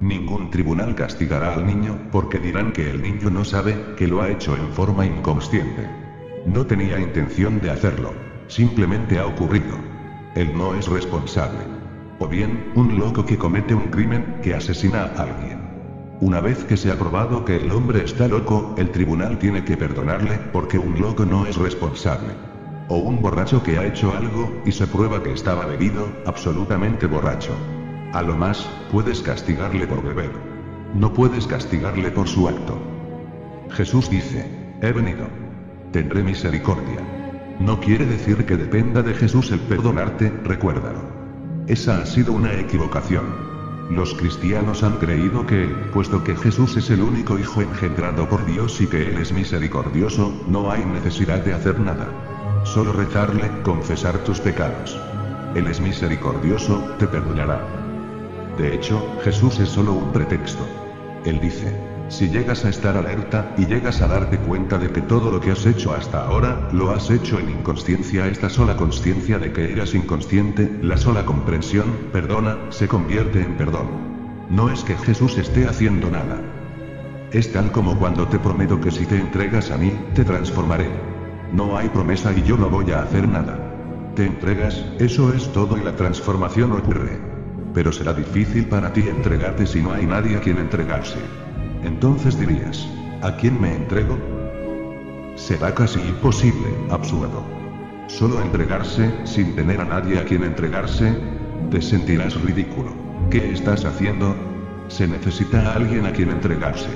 [0.00, 4.30] Ningún tribunal castigará al niño, porque dirán que el niño no sabe, que lo ha
[4.30, 5.88] hecho en forma inconsciente.
[6.44, 8.23] No tenía intención de hacerlo.
[8.48, 9.76] Simplemente ha ocurrido.
[10.34, 11.60] Él no es responsable.
[12.18, 15.64] O bien, un loco que comete un crimen, que asesina a alguien.
[16.20, 19.76] Una vez que se ha probado que el hombre está loco, el tribunal tiene que
[19.76, 22.32] perdonarle, porque un loco no es responsable.
[22.88, 27.52] O un borracho que ha hecho algo, y se prueba que estaba bebido, absolutamente borracho.
[28.12, 30.30] A lo más, puedes castigarle por beber.
[30.94, 32.78] No puedes castigarle por su acto.
[33.70, 34.48] Jesús dice,
[34.82, 35.26] he venido.
[35.90, 37.13] Tendré misericordia.
[37.60, 41.00] No quiere decir que dependa de Jesús el perdonarte, recuérdalo.
[41.66, 43.24] Esa ha sido una equivocación.
[43.90, 48.80] Los cristianos han creído que, puesto que Jesús es el único Hijo engendrado por Dios
[48.80, 52.08] y que Él es misericordioso, no hay necesidad de hacer nada.
[52.64, 54.98] Solo rezarle, confesar tus pecados.
[55.54, 57.60] Él es misericordioso, te perdonará.
[58.58, 60.66] De hecho, Jesús es solo un pretexto.
[61.24, 61.72] Él dice,
[62.08, 65.50] Si llegas a estar alerta, y llegas a darte cuenta de que todo lo que
[65.50, 69.94] has hecho hasta ahora, lo has hecho en inconsciencia, esta sola consciencia de que eras
[69.94, 73.88] inconsciente, la sola comprensión, perdona, se convierte en perdón.
[74.50, 76.40] No es que Jesús esté haciendo nada.
[77.32, 80.88] Es tal como cuando te prometo que si te entregas a mí, te transformaré.
[81.52, 83.58] No hay promesa y yo no voy a hacer nada.
[84.14, 87.18] Te entregas, eso es todo y la transformación ocurre.
[87.72, 91.18] Pero será difícil para ti entregarte si no hay nadie a quien entregarse.
[91.84, 92.88] Entonces dirías,
[93.22, 94.18] ¿a quién me entrego?
[95.36, 97.44] Será casi imposible, absurdo.
[98.06, 101.14] Solo entregarse, sin tener a nadie a quien entregarse,
[101.70, 102.92] te sentirás ridículo.
[103.30, 104.34] ¿Qué estás haciendo?
[104.88, 106.88] Se necesita a alguien a quien entregarse.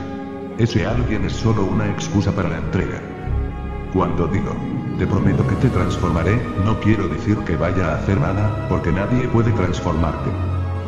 [0.58, 3.00] Ese alguien es solo una excusa para la entrega.
[3.92, 4.54] Cuando digo,
[4.98, 9.28] te prometo que te transformaré, no quiero decir que vaya a hacer nada, porque nadie
[9.28, 10.30] puede transformarte.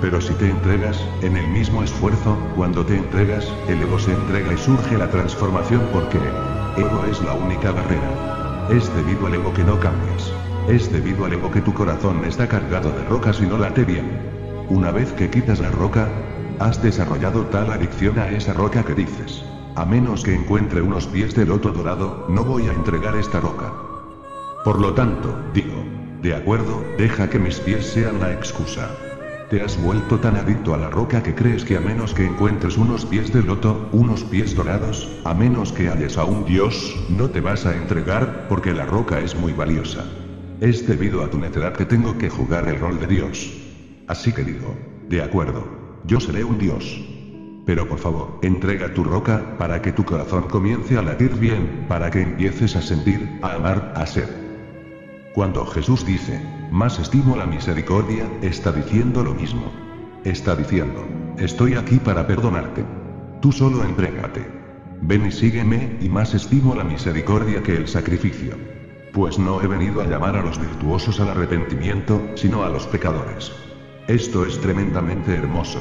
[0.01, 4.53] Pero si te entregas, en el mismo esfuerzo, cuando te entregas, el ego se entrega
[4.53, 6.18] y surge la transformación porque
[6.78, 8.68] ego es la única barrera.
[8.70, 10.32] Es debido al ego que no cambias.
[10.68, 14.11] Es debido al ego que tu corazón está cargado de rocas y no late bien.
[14.70, 16.09] Una vez que quitas la roca,
[16.61, 19.44] has desarrollado tal adicción a esa roca que dices,
[19.76, 23.72] a menos que encuentre unos pies de loto dorado, no voy a entregar esta roca.
[24.64, 25.84] Por lo tanto, digo,
[26.22, 28.88] de acuerdo, deja que mis pies sean la excusa.
[29.51, 32.76] Te has vuelto tan adicto a la roca que crees que a menos que encuentres
[32.76, 37.30] unos pies de loto, unos pies dorados, a menos que halles a un dios, no
[37.30, 40.05] te vas a entregar, porque la roca es muy valiosa.
[40.61, 43.53] Es debido a tu necedad que tengo que jugar el rol de dios.
[44.07, 44.78] Así que digo,
[45.09, 45.64] de acuerdo,
[46.05, 47.05] yo seré un dios.
[47.66, 52.09] Pero por favor, entrega tu roca, para que tu corazón comience a latir bien, para
[52.09, 54.28] que empieces a sentir, a amar, a ser.
[55.34, 56.40] Cuando Jesús dice,
[56.70, 59.72] más estimo la misericordia, está diciendo lo mismo.
[60.24, 61.04] Está diciendo,
[61.38, 62.84] estoy aquí para perdonarte.
[63.40, 64.46] Tú solo entrégate.
[65.02, 68.56] Ven y sígueme, y más estimo la misericordia que el sacrificio.
[69.12, 73.50] Pues no he venido a llamar a los virtuosos al arrepentimiento, sino a los pecadores.
[74.06, 75.80] Esto es tremendamente hermoso.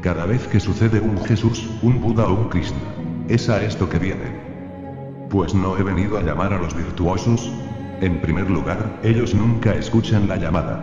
[0.00, 2.78] Cada vez que sucede un Jesús, un Buda o un Krishna,
[3.28, 5.28] es a esto que viene.
[5.28, 7.52] Pues no he venido a llamar a los virtuosos,
[8.00, 10.82] en primer lugar, ellos nunca escuchan la llamada.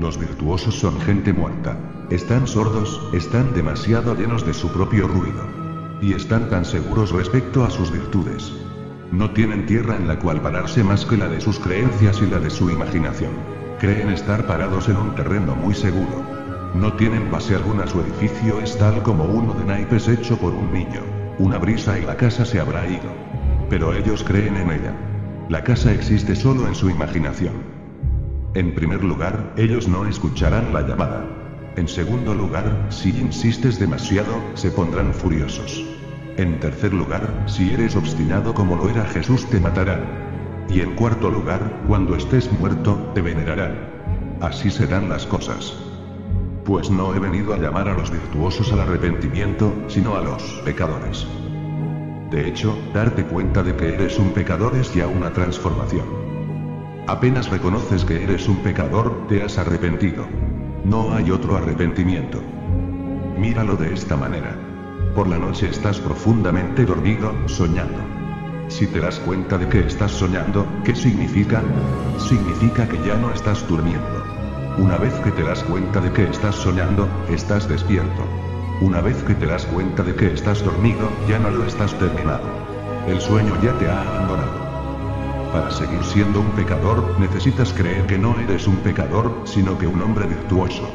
[0.00, 1.76] Los virtuosos son gente muerta.
[2.10, 5.44] Están sordos, están demasiado llenos de su propio ruido.
[6.00, 8.52] Y están tan seguros respecto a sus virtudes.
[9.12, 12.40] No tienen tierra en la cual pararse más que la de sus creencias y la
[12.40, 13.30] de su imaginación.
[13.78, 16.24] Creen estar parados en un terreno muy seguro.
[16.74, 20.72] No tienen base alguna, su edificio es tal como uno de naipes hecho por un
[20.72, 21.00] niño.
[21.38, 23.10] Una brisa y la casa se habrá ido.
[23.70, 25.15] Pero ellos creen en ella.
[25.48, 27.54] La casa existe solo en su imaginación.
[28.54, 31.24] En primer lugar, ellos no escucharán la llamada.
[31.76, 35.84] En segundo lugar, si insistes demasiado, se pondrán furiosos.
[36.36, 40.66] En tercer lugar, si eres obstinado como lo era Jesús, te matarán.
[40.68, 43.76] Y en cuarto lugar, cuando estés muerto, te venerarán.
[44.40, 45.76] Así serán las cosas.
[46.64, 51.24] Pues no he venido a llamar a los virtuosos al arrepentimiento, sino a los pecadores.
[52.30, 56.06] De hecho, darte cuenta de que eres un pecador es ya una transformación.
[57.06, 60.26] Apenas reconoces que eres un pecador, te has arrepentido.
[60.84, 62.42] No hay otro arrepentimiento.
[63.38, 64.56] Míralo de esta manera.
[65.14, 68.00] Por la noche estás profundamente dormido, soñando.
[68.68, 71.62] Si te das cuenta de que estás soñando, ¿qué significa?
[72.18, 74.24] Significa que ya no estás durmiendo.
[74.78, 78.24] Una vez que te das cuenta de que estás soñando, estás despierto.
[78.80, 82.44] Una vez que te das cuenta de que estás dormido, ya no lo estás terminado.
[83.08, 85.50] El sueño ya te ha abandonado.
[85.50, 90.02] Para seguir siendo un pecador, necesitas creer que no eres un pecador, sino que un
[90.02, 90.90] hombre virtuoso.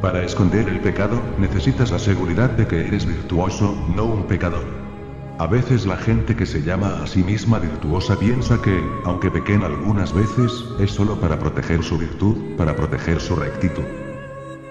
[0.00, 4.64] Para esconder el pecado, necesitas la seguridad de que eres virtuoso, no un pecador.
[5.38, 9.64] A veces la gente que se llama a sí misma virtuosa piensa que, aunque pequen
[9.64, 13.84] algunas veces, es solo para proteger su virtud, para proteger su rectitud.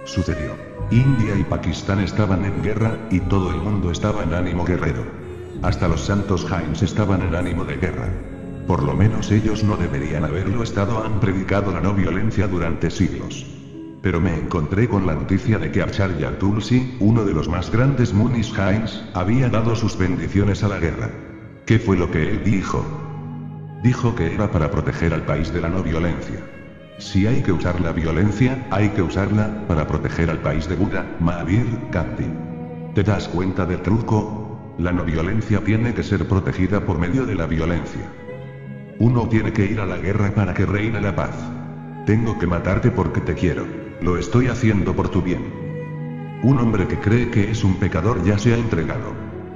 [0.06, 0.74] Sucedió.
[0.91, 5.03] India y Pakistán estaban en guerra, y todo el mundo estaba en ánimo guerrero.
[5.63, 8.07] Hasta los santos Jains estaban en ánimo de guerra.
[8.67, 13.45] Por lo menos ellos no deberían haberlo estado, han predicado la no violencia durante siglos.
[14.03, 18.13] Pero me encontré con la noticia de que Acharya Tulsi, uno de los más grandes
[18.13, 21.09] Munis Jains, había dado sus bendiciones a la guerra.
[21.65, 22.86] ¿Qué fue lo que él dijo?
[23.81, 26.55] Dijo que era para proteger al país de la no violencia.
[26.98, 31.06] Si hay que usar la violencia, hay que usarla, para proteger al país de Buda,
[31.20, 32.32] Mahavir, Gandhi.
[32.93, 34.76] ¿Te das cuenta del truco?
[34.78, 38.10] La no violencia tiene que ser protegida por medio de la violencia.
[39.00, 41.36] Uno tiene que ir a la guerra para que reine la paz.
[42.06, 43.66] Tengo que matarte porque te quiero.
[44.02, 45.43] Lo estoy haciendo por tu bien.
[46.43, 49.14] Un hombre que cree que es un pecador ya se ha entregado.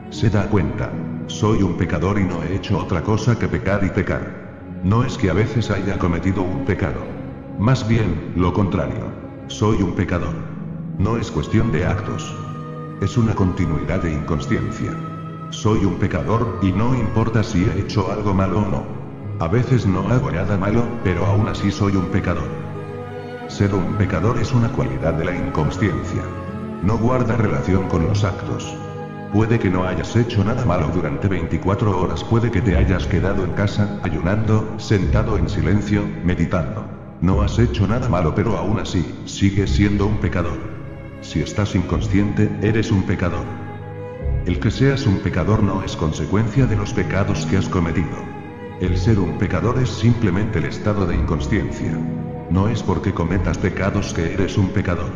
[0.10, 0.92] Se da cuenta.
[1.28, 4.82] Soy un pecador y no he hecho otra cosa que pecar y pecar.
[4.84, 7.18] No es que a veces haya cometido un pecado.
[7.60, 9.03] Más bien, lo contrario.
[9.47, 10.34] Soy un pecador.
[10.97, 12.34] No es cuestión de actos.
[13.01, 14.95] Es una continuidad de inconsciencia.
[15.49, 18.84] Soy un pecador, y no importa si he hecho algo malo o no.
[19.43, 22.47] A veces no hago nada malo, pero aún así soy un pecador.
[23.49, 26.24] Ser un pecador es una cualidad de la inconsciencia.
[26.82, 28.74] No guarda relación con los actos.
[29.34, 33.43] Puede que no hayas hecho nada malo durante 24 horas, puede que te hayas quedado
[33.43, 36.99] en casa, ayunando, sentado en silencio, meditando.
[37.22, 40.57] No has hecho nada malo, pero aún así, sigues siendo un pecador.
[41.20, 43.45] Si estás inconsciente, eres un pecador.
[44.45, 48.17] El que seas un pecador no es consecuencia de los pecados que has cometido.
[48.80, 51.91] El ser un pecador es simplemente el estado de inconsciencia.
[52.49, 55.11] No es porque cometas pecados que eres un pecador.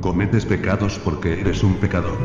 [0.00, 2.16] Cometes pecados porque eres un pecador.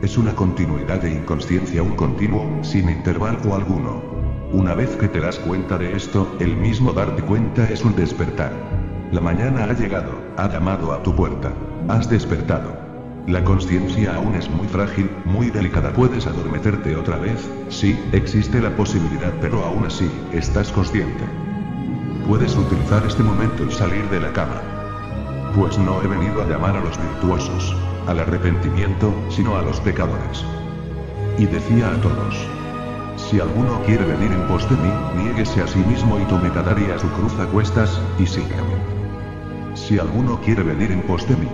[0.00, 4.13] Es una continuidad de inconsciencia, un continuo, sin intervalo alguno.
[4.54, 8.52] Una vez que te das cuenta de esto, el mismo darte cuenta es un despertar.
[9.10, 11.52] La mañana ha llegado, ha llamado a tu puerta.
[11.88, 12.72] Has despertado.
[13.26, 15.92] La conciencia aún es muy frágil, muy delicada.
[15.92, 21.24] Puedes adormecerte otra vez, sí, existe la posibilidad, pero aún así, estás consciente.
[22.28, 24.62] Puedes utilizar este momento y salir de la cama.
[25.56, 27.76] Pues no he venido a llamar a los virtuosos,
[28.06, 30.44] al arrepentimiento, sino a los pecadores.
[31.38, 32.53] Y decía a todos,
[33.16, 36.74] si alguno quiere venir en pos de mí, niéguese a sí mismo y tome cada
[36.74, 38.74] día su cruz a cuestas, y sígame.
[39.74, 41.48] Si alguno quiere venir en pos de mí.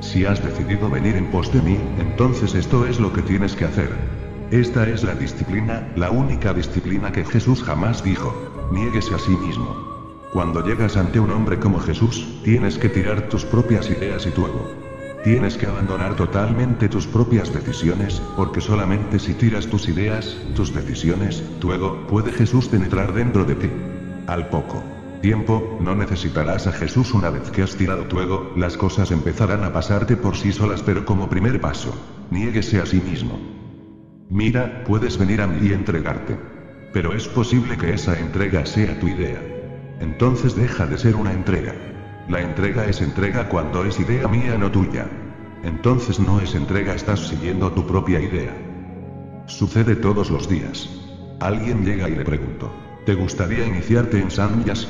[0.00, 3.64] Si has decidido venir en pos de mí, entonces esto es lo que tienes que
[3.64, 3.90] hacer.
[4.50, 8.32] Esta es la disciplina, la única disciplina que Jesús jamás dijo.
[8.70, 9.76] Niéguese a sí mismo.
[10.32, 14.46] Cuando llegas ante un hombre como Jesús, tienes que tirar tus propias ideas y tu
[14.46, 14.87] ego.
[15.24, 21.42] Tienes que abandonar totalmente tus propias decisiones, porque solamente si tiras tus ideas, tus decisiones,
[21.60, 23.70] tu ego, puede Jesús penetrar dentro de ti.
[24.26, 24.82] Al poco
[25.20, 29.64] tiempo, no necesitarás a Jesús una vez que has tirado tu ego, las cosas empezarán
[29.64, 31.92] a pasarte por sí solas, pero como primer paso,
[32.30, 33.38] niéguese a sí mismo.
[34.30, 36.38] Mira, puedes venir a mí y entregarte.
[36.92, 39.42] Pero es posible que esa entrega sea tu idea.
[40.00, 41.74] Entonces deja de ser una entrega.
[42.28, 45.08] La entrega es entrega cuando es idea mía no tuya.
[45.62, 48.54] Entonces no es entrega, estás siguiendo tu propia idea.
[49.46, 50.90] Sucede todos los días.
[51.40, 52.70] Alguien llega y le pregunto,
[53.06, 54.86] ¿te gustaría iniciarte en Samyas?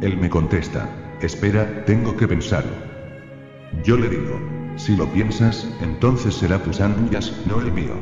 [0.00, 0.88] Él me contesta,
[1.20, 2.76] espera, tengo que pensarlo.
[3.82, 4.40] Yo le digo,
[4.76, 7.94] si lo piensas, entonces será tu Samyas, no el mío.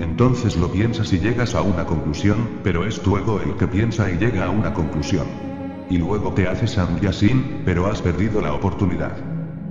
[0.00, 4.10] Entonces lo piensas y llegas a una conclusión, pero es tu ego el que piensa
[4.10, 5.47] y llega a una conclusión.
[5.90, 9.16] Y luego te haces Samyasin, pero has perdido la oportunidad.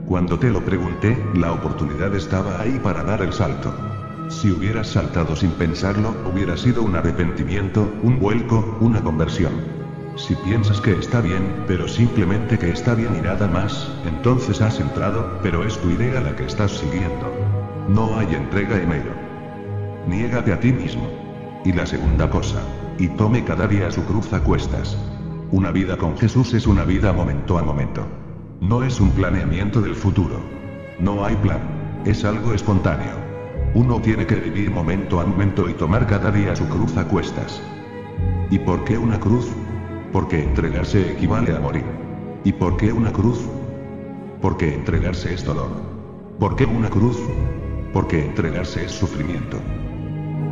[0.08, 3.74] Cuando te lo pregunté, la oportunidad estaba ahí para dar el salto.
[4.30, 9.52] Si hubieras saltado sin pensarlo, hubiera sido un arrepentimiento, un vuelco, una conversión.
[10.16, 14.80] Si piensas que está bien, pero simplemente que está bien y nada más, entonces has
[14.80, 17.32] entrado, pero es tu idea la que estás siguiendo.
[17.88, 19.14] No hay entrega en ello.
[20.08, 21.08] Niégate a ti mismo.
[21.64, 22.62] Y la segunda cosa.
[22.98, 24.98] Y tome cada día su cruz a cuestas.
[25.50, 28.06] Una vida con Jesús es una vida momento a momento.
[28.60, 30.42] No es un planeamiento del futuro.
[31.00, 32.02] No hay plan.
[32.04, 33.14] Es algo espontáneo.
[33.74, 37.62] Uno tiene que vivir momento a momento y tomar cada día su cruz a cuestas.
[38.52, 39.48] ¿Y por qué una cruz?
[40.12, 41.86] Porque entregarse equivale a morir.
[42.44, 43.40] ¿Y por qué una cruz?
[44.42, 45.72] Porque entregarse es dolor.
[46.40, 47.18] ¿Por qué una cruz?
[47.94, 49.60] Porque entregarse es sufrimiento.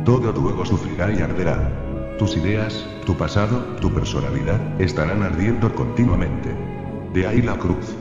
[0.06, 1.85] Todo luego sufrirá y arderá.
[2.18, 6.56] Tus ideas, tu pasado, tu personalidad, estarán ardiendo continuamente.
[7.12, 7.94] De ahí la cruz.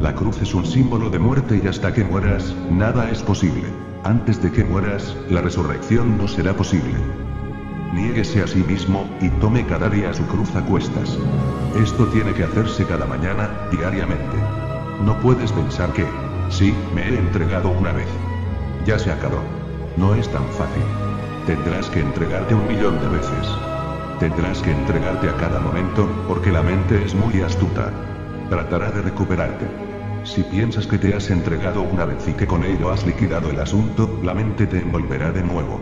[0.00, 3.68] La cruz es un símbolo de muerte y hasta que mueras, nada es posible.
[4.02, 6.96] Antes de que mueras, la resurrección no será posible.
[7.94, 11.16] Niéguese a sí mismo, y tome cada día su cruz a cuestas.
[11.80, 14.38] Esto tiene que hacerse cada mañana, diariamente.
[15.04, 16.04] No puedes pensar que,
[16.48, 18.08] sí, me he entregado una vez.
[18.86, 19.40] Ya se acabó.
[19.96, 21.11] No es tan fácil.
[21.46, 23.48] Tendrás que entregarte un millón de veces.
[24.20, 27.90] Tendrás que entregarte a cada momento, porque la mente es muy astuta.
[28.48, 29.66] Tratará de recuperarte.
[30.22, 33.58] Si piensas que te has entregado una vez y que con ello has liquidado el
[33.58, 35.80] asunto, la mente te envolverá de nuevo.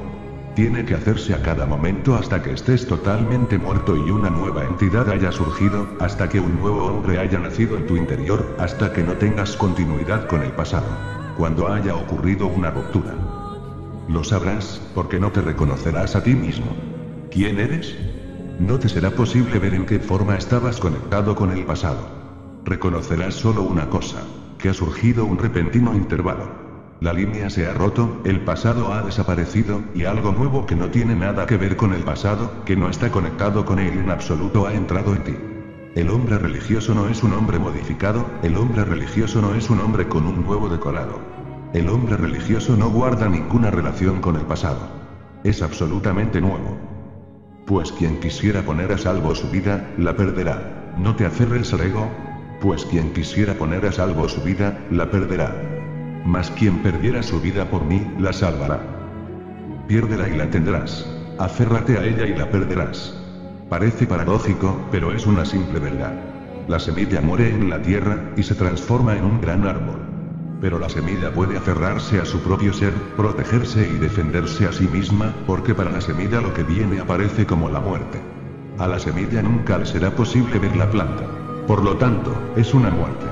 [0.54, 5.10] Tiene que hacerse a cada momento hasta que estés totalmente muerto y una nueva entidad
[5.10, 9.12] haya surgido, hasta que un nuevo hombre haya nacido en tu interior, hasta que no
[9.12, 10.88] tengas continuidad con el pasado.
[11.36, 13.14] Cuando haya ocurrido una ruptura.
[14.10, 16.66] Lo sabrás, porque no te reconocerás a ti mismo.
[17.30, 17.96] ¿Quién eres?
[18.58, 22.08] No te será posible ver en qué forma estabas conectado con el pasado.
[22.64, 24.24] Reconocerás solo una cosa,
[24.58, 26.50] que ha surgido un repentino intervalo.
[27.00, 31.14] La línea se ha roto, el pasado ha desaparecido, y algo nuevo que no tiene
[31.14, 34.74] nada que ver con el pasado, que no está conectado con él en absoluto ha
[34.74, 35.36] entrado en ti.
[35.94, 40.08] El hombre religioso no es un hombre modificado, el hombre religioso no es un hombre
[40.08, 41.39] con un huevo decorado.
[41.72, 44.88] El hombre religioso no guarda ninguna relación con el pasado.
[45.44, 46.76] Es absolutamente nuevo.
[47.64, 50.94] Pues quien quisiera poner a salvo su vida, la perderá.
[50.98, 52.08] No te aferres al ego.
[52.60, 55.54] Pues quien quisiera poner a salvo su vida, la perderá.
[56.26, 58.80] Mas quien perdiera su vida por mí, la salvará.
[59.86, 61.06] Piérdela y la tendrás.
[61.38, 63.16] Aférrate a ella y la perderás.
[63.68, 66.14] Parece paradójico, pero es una simple verdad.
[66.66, 70.09] La semilla muere en la tierra, y se transforma en un gran árbol.
[70.60, 75.34] Pero la semilla puede aferrarse a su propio ser, protegerse y defenderse a sí misma,
[75.46, 78.20] porque para la semilla lo que viene aparece como la muerte.
[78.78, 81.24] A la semilla nunca le será posible ver la planta.
[81.66, 83.26] Por lo tanto, es una muerte.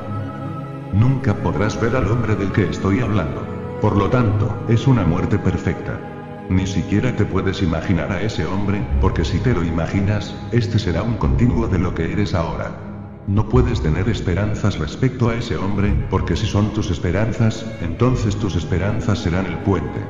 [0.95, 3.47] Nunca podrás ver al hombre del que estoy hablando.
[3.83, 6.01] Por lo tanto, es una muerte perfecta.
[6.49, 11.03] Ni siquiera te puedes imaginar a ese hombre, porque si te lo imaginas, este será
[11.03, 12.88] un continuo de lo que eres ahora.
[13.29, 18.57] No puedes tener esperanzas respecto a ese hombre, porque si son tus esperanzas, entonces tus
[18.57, 20.01] esperanzas serán el puente.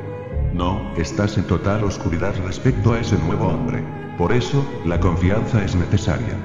[0.55, 3.83] No, estás en total oscuridad respecto a ese nuevo hombre.
[4.17, 6.37] Por eso, la confianza es necesaria.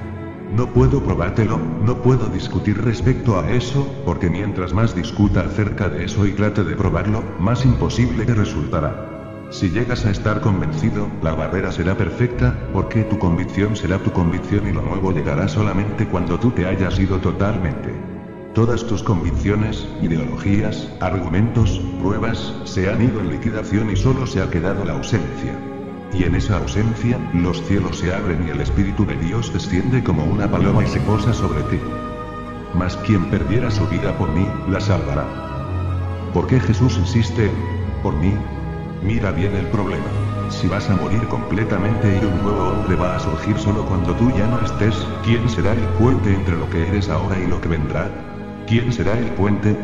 [0.56, 6.06] No puedo probártelo, no puedo discutir respecto a eso, porque mientras más discuta acerca de
[6.06, 9.13] eso y trate de probarlo, más imposible te resultará.
[9.50, 14.68] Si llegas a estar convencido, la barrera será perfecta, porque tu convicción será tu convicción
[14.68, 17.94] y lo nuevo llegará solamente cuando tú te hayas ido totalmente.
[18.54, 24.50] Todas tus convicciones, ideologías, argumentos, pruebas, se han ido en liquidación y solo se ha
[24.50, 25.54] quedado la ausencia.
[26.14, 30.24] Y en esa ausencia, los cielos se abren y el Espíritu de Dios desciende como
[30.24, 31.80] una paloma y se posa sobre ti.
[32.76, 35.26] Mas quien perdiera su vida por mí, la salvará.
[36.34, 37.54] ¿Por qué Jesús insiste en,
[38.04, 38.34] por mí?
[39.04, 40.06] Mira bien el problema.
[40.50, 44.32] Si vas a morir completamente y un nuevo hombre va a surgir solo cuando tú
[44.32, 44.96] ya no estés,
[45.26, 48.10] ¿quién será el puente entre lo que eres ahora y lo que vendrá?
[48.66, 49.76] ¿Quién será el puente?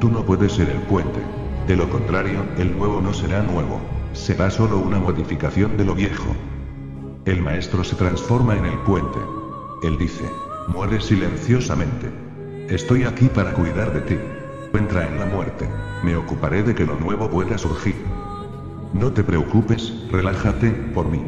[0.00, 1.20] Tú no puedes ser el puente.
[1.66, 3.78] De lo contrario, el nuevo no será nuevo.
[4.14, 6.34] Será solo una modificación de lo viejo.
[7.26, 9.18] El maestro se transforma en el puente.
[9.82, 10.24] Él dice,
[10.68, 12.10] muere silenciosamente.
[12.68, 14.18] Estoy aquí para cuidar de ti.
[14.72, 15.68] Entra en la muerte.
[16.02, 18.11] Me ocuparé de que lo nuevo pueda surgir.
[18.92, 21.22] No te preocupes, relájate, por mí.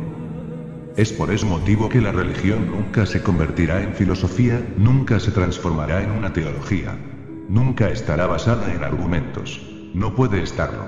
[0.97, 6.03] Es por ese motivo que la religión nunca se convertirá en filosofía, nunca se transformará
[6.03, 6.97] en una teología.
[7.49, 9.61] Nunca estará basada en argumentos.
[9.95, 10.87] No puede estarlo.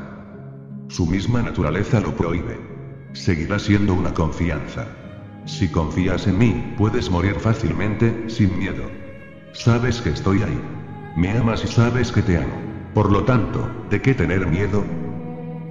[0.89, 2.61] Su misma naturaleza lo prohíbe.
[3.15, 4.87] Seguirá siendo una confianza.
[5.47, 8.85] Si confías en mí, puedes morir fácilmente, sin miedo.
[9.53, 10.61] Sabes que estoy ahí.
[11.17, 12.61] Me amas y sabes que te amo.
[12.95, 14.85] Por lo tanto, ¿de qué tener miedo?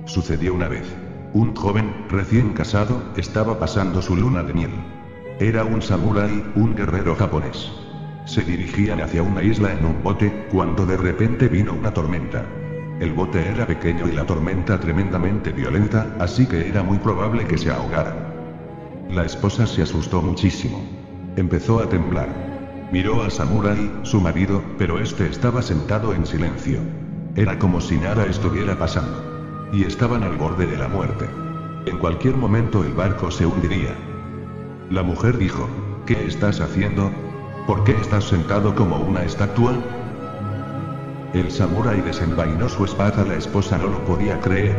[0.06, 0.86] Sucedió una vez.
[1.34, 4.72] Un joven, recién casado, estaba pasando su luna de miel.
[5.40, 7.72] Era un samurái, un guerrero japonés.
[8.26, 12.46] Se dirigían hacia una isla en un bote, cuando de repente vino una tormenta.
[13.00, 17.58] El bote era pequeño y la tormenta tremendamente violenta, así que era muy probable que
[17.58, 18.16] se ahogara.
[19.10, 20.82] La esposa se asustó muchísimo.
[21.36, 22.30] Empezó a temblar.
[22.92, 26.80] Miró a Samurai, su marido, pero este estaba sentado en silencio.
[27.36, 29.35] Era como si nada estuviera pasando.
[29.72, 31.30] Y estaban al borde de la muerte.
[31.86, 33.96] En cualquier momento el barco se hundiría.
[34.90, 35.68] La mujer dijo,
[36.06, 37.12] ¿qué estás haciendo?
[37.68, 39.74] ¿Por qué estás sentado como una estatua?
[41.34, 44.76] El samurái desenvainó su espada, la esposa no lo podía creer.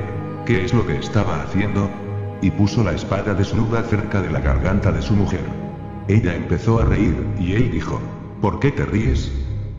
[0.46, 1.90] ¿Qué es lo que estaba haciendo?
[2.40, 5.44] Y puso la espada desnuda cerca de la garganta de su mujer.
[6.08, 8.00] Ella empezó a reír, y él dijo,
[8.40, 9.32] ¿por qué te ríes?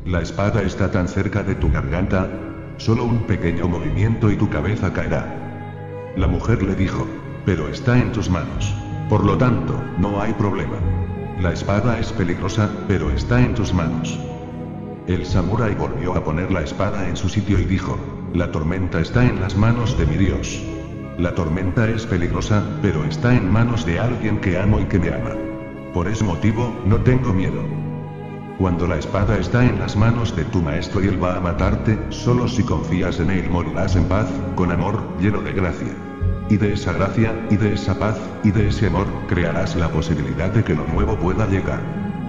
[0.05, 2.29] La espada está tan cerca de tu garganta.
[2.78, 6.13] Solo un pequeño movimiento y tu cabeza caerá.
[6.15, 7.07] La mujer le dijo,
[7.45, 8.73] pero está en tus manos.
[9.09, 10.78] Por lo tanto, no hay problema.
[11.41, 14.19] La espada es peligrosa, pero está en tus manos.
[15.07, 17.97] El samurái volvió a poner la espada en su sitio y dijo,
[18.34, 20.61] la tormenta está en las manos de mi Dios.
[21.17, 25.09] La tormenta es peligrosa, pero está en manos de alguien que amo y que me
[25.09, 25.32] ama.
[25.93, 27.86] Por ese motivo, no tengo miedo.
[28.57, 31.99] Cuando la espada está en las manos de tu maestro y él va a matarte,
[32.09, 35.93] solo si confías en él morirás en paz, con amor, lleno de gracia.
[36.49, 40.49] Y de esa gracia, y de esa paz, y de ese amor, crearás la posibilidad
[40.49, 41.81] de que lo nuevo pueda llegar.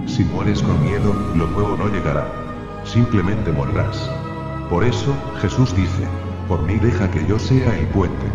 [0.05, 2.49] Si mueres con miedo, lo nuevo no llegará
[2.85, 4.09] simplemente morirás.
[4.69, 6.03] Por eso, Jesús dice,
[6.47, 8.25] por mí deja que yo sea el puente.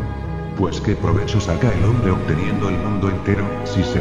[0.57, 4.01] Pues qué provecho saca el hombre obteniendo el mundo entero, si se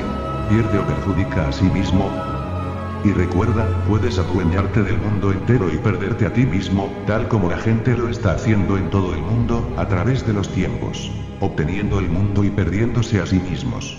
[0.49, 2.32] pierde o perjudica a sí mismo.
[3.03, 7.57] Y recuerda, puedes adueñarte del mundo entero y perderte a ti mismo, tal como la
[7.57, 11.11] gente lo está haciendo en todo el mundo, a través de los tiempos.
[11.41, 13.97] Obteniendo el mundo y perdiéndose a sí mismos.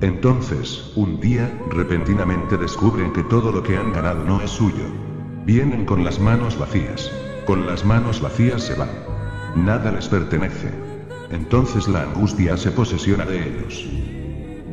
[0.00, 4.84] Entonces, un día, repentinamente descubren que todo lo que han ganado no es suyo.
[5.44, 7.10] Vienen con las manos vacías.
[7.46, 8.90] Con las manos vacías se van.
[9.56, 10.70] Nada les pertenece.
[11.30, 14.13] Entonces la angustia se posesiona de ellos.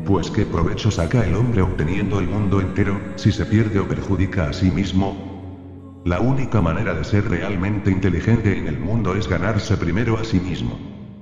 [0.06, 4.50] Pues qué provecho saca el hombre obteniendo el mundo entero, si se pierde o perjudica
[4.50, 6.02] a sí mismo.
[6.06, 10.40] La única manera de ser realmente inteligente en el mundo es ganarse primero a sí
[10.40, 10.80] mismo.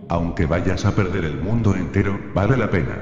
[0.07, 2.97] Aunque vayas a perder el mundo entero, vale la pena.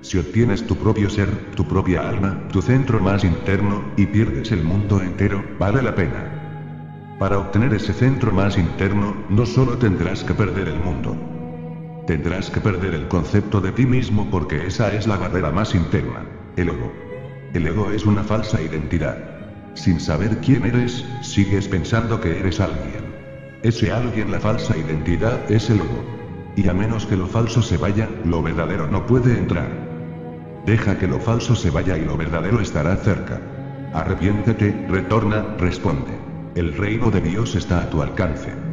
[0.00, 4.62] Si obtienes tu propio ser, tu propia alma, tu centro más interno, y pierdes el
[4.62, 7.16] mundo entero, vale la pena.
[7.18, 11.35] Para obtener ese centro más interno, no solo tendrás que perder el mundo.
[12.06, 16.24] Tendrás que perder el concepto de ti mismo porque esa es la barrera más interna.
[16.56, 16.92] El ego.
[17.52, 19.18] El ego es una falsa identidad.
[19.74, 23.04] Sin saber quién eres, sigues pensando que eres alguien.
[23.64, 26.04] Ese alguien, la falsa identidad, es el ego.
[26.54, 29.68] Y a menos que lo falso se vaya, lo verdadero no puede entrar.
[30.64, 33.40] Deja que lo falso se vaya y lo verdadero estará cerca.
[33.92, 36.12] Arrepiéntete, retorna, responde.
[36.54, 38.65] El reino de Dios está a tu alcance.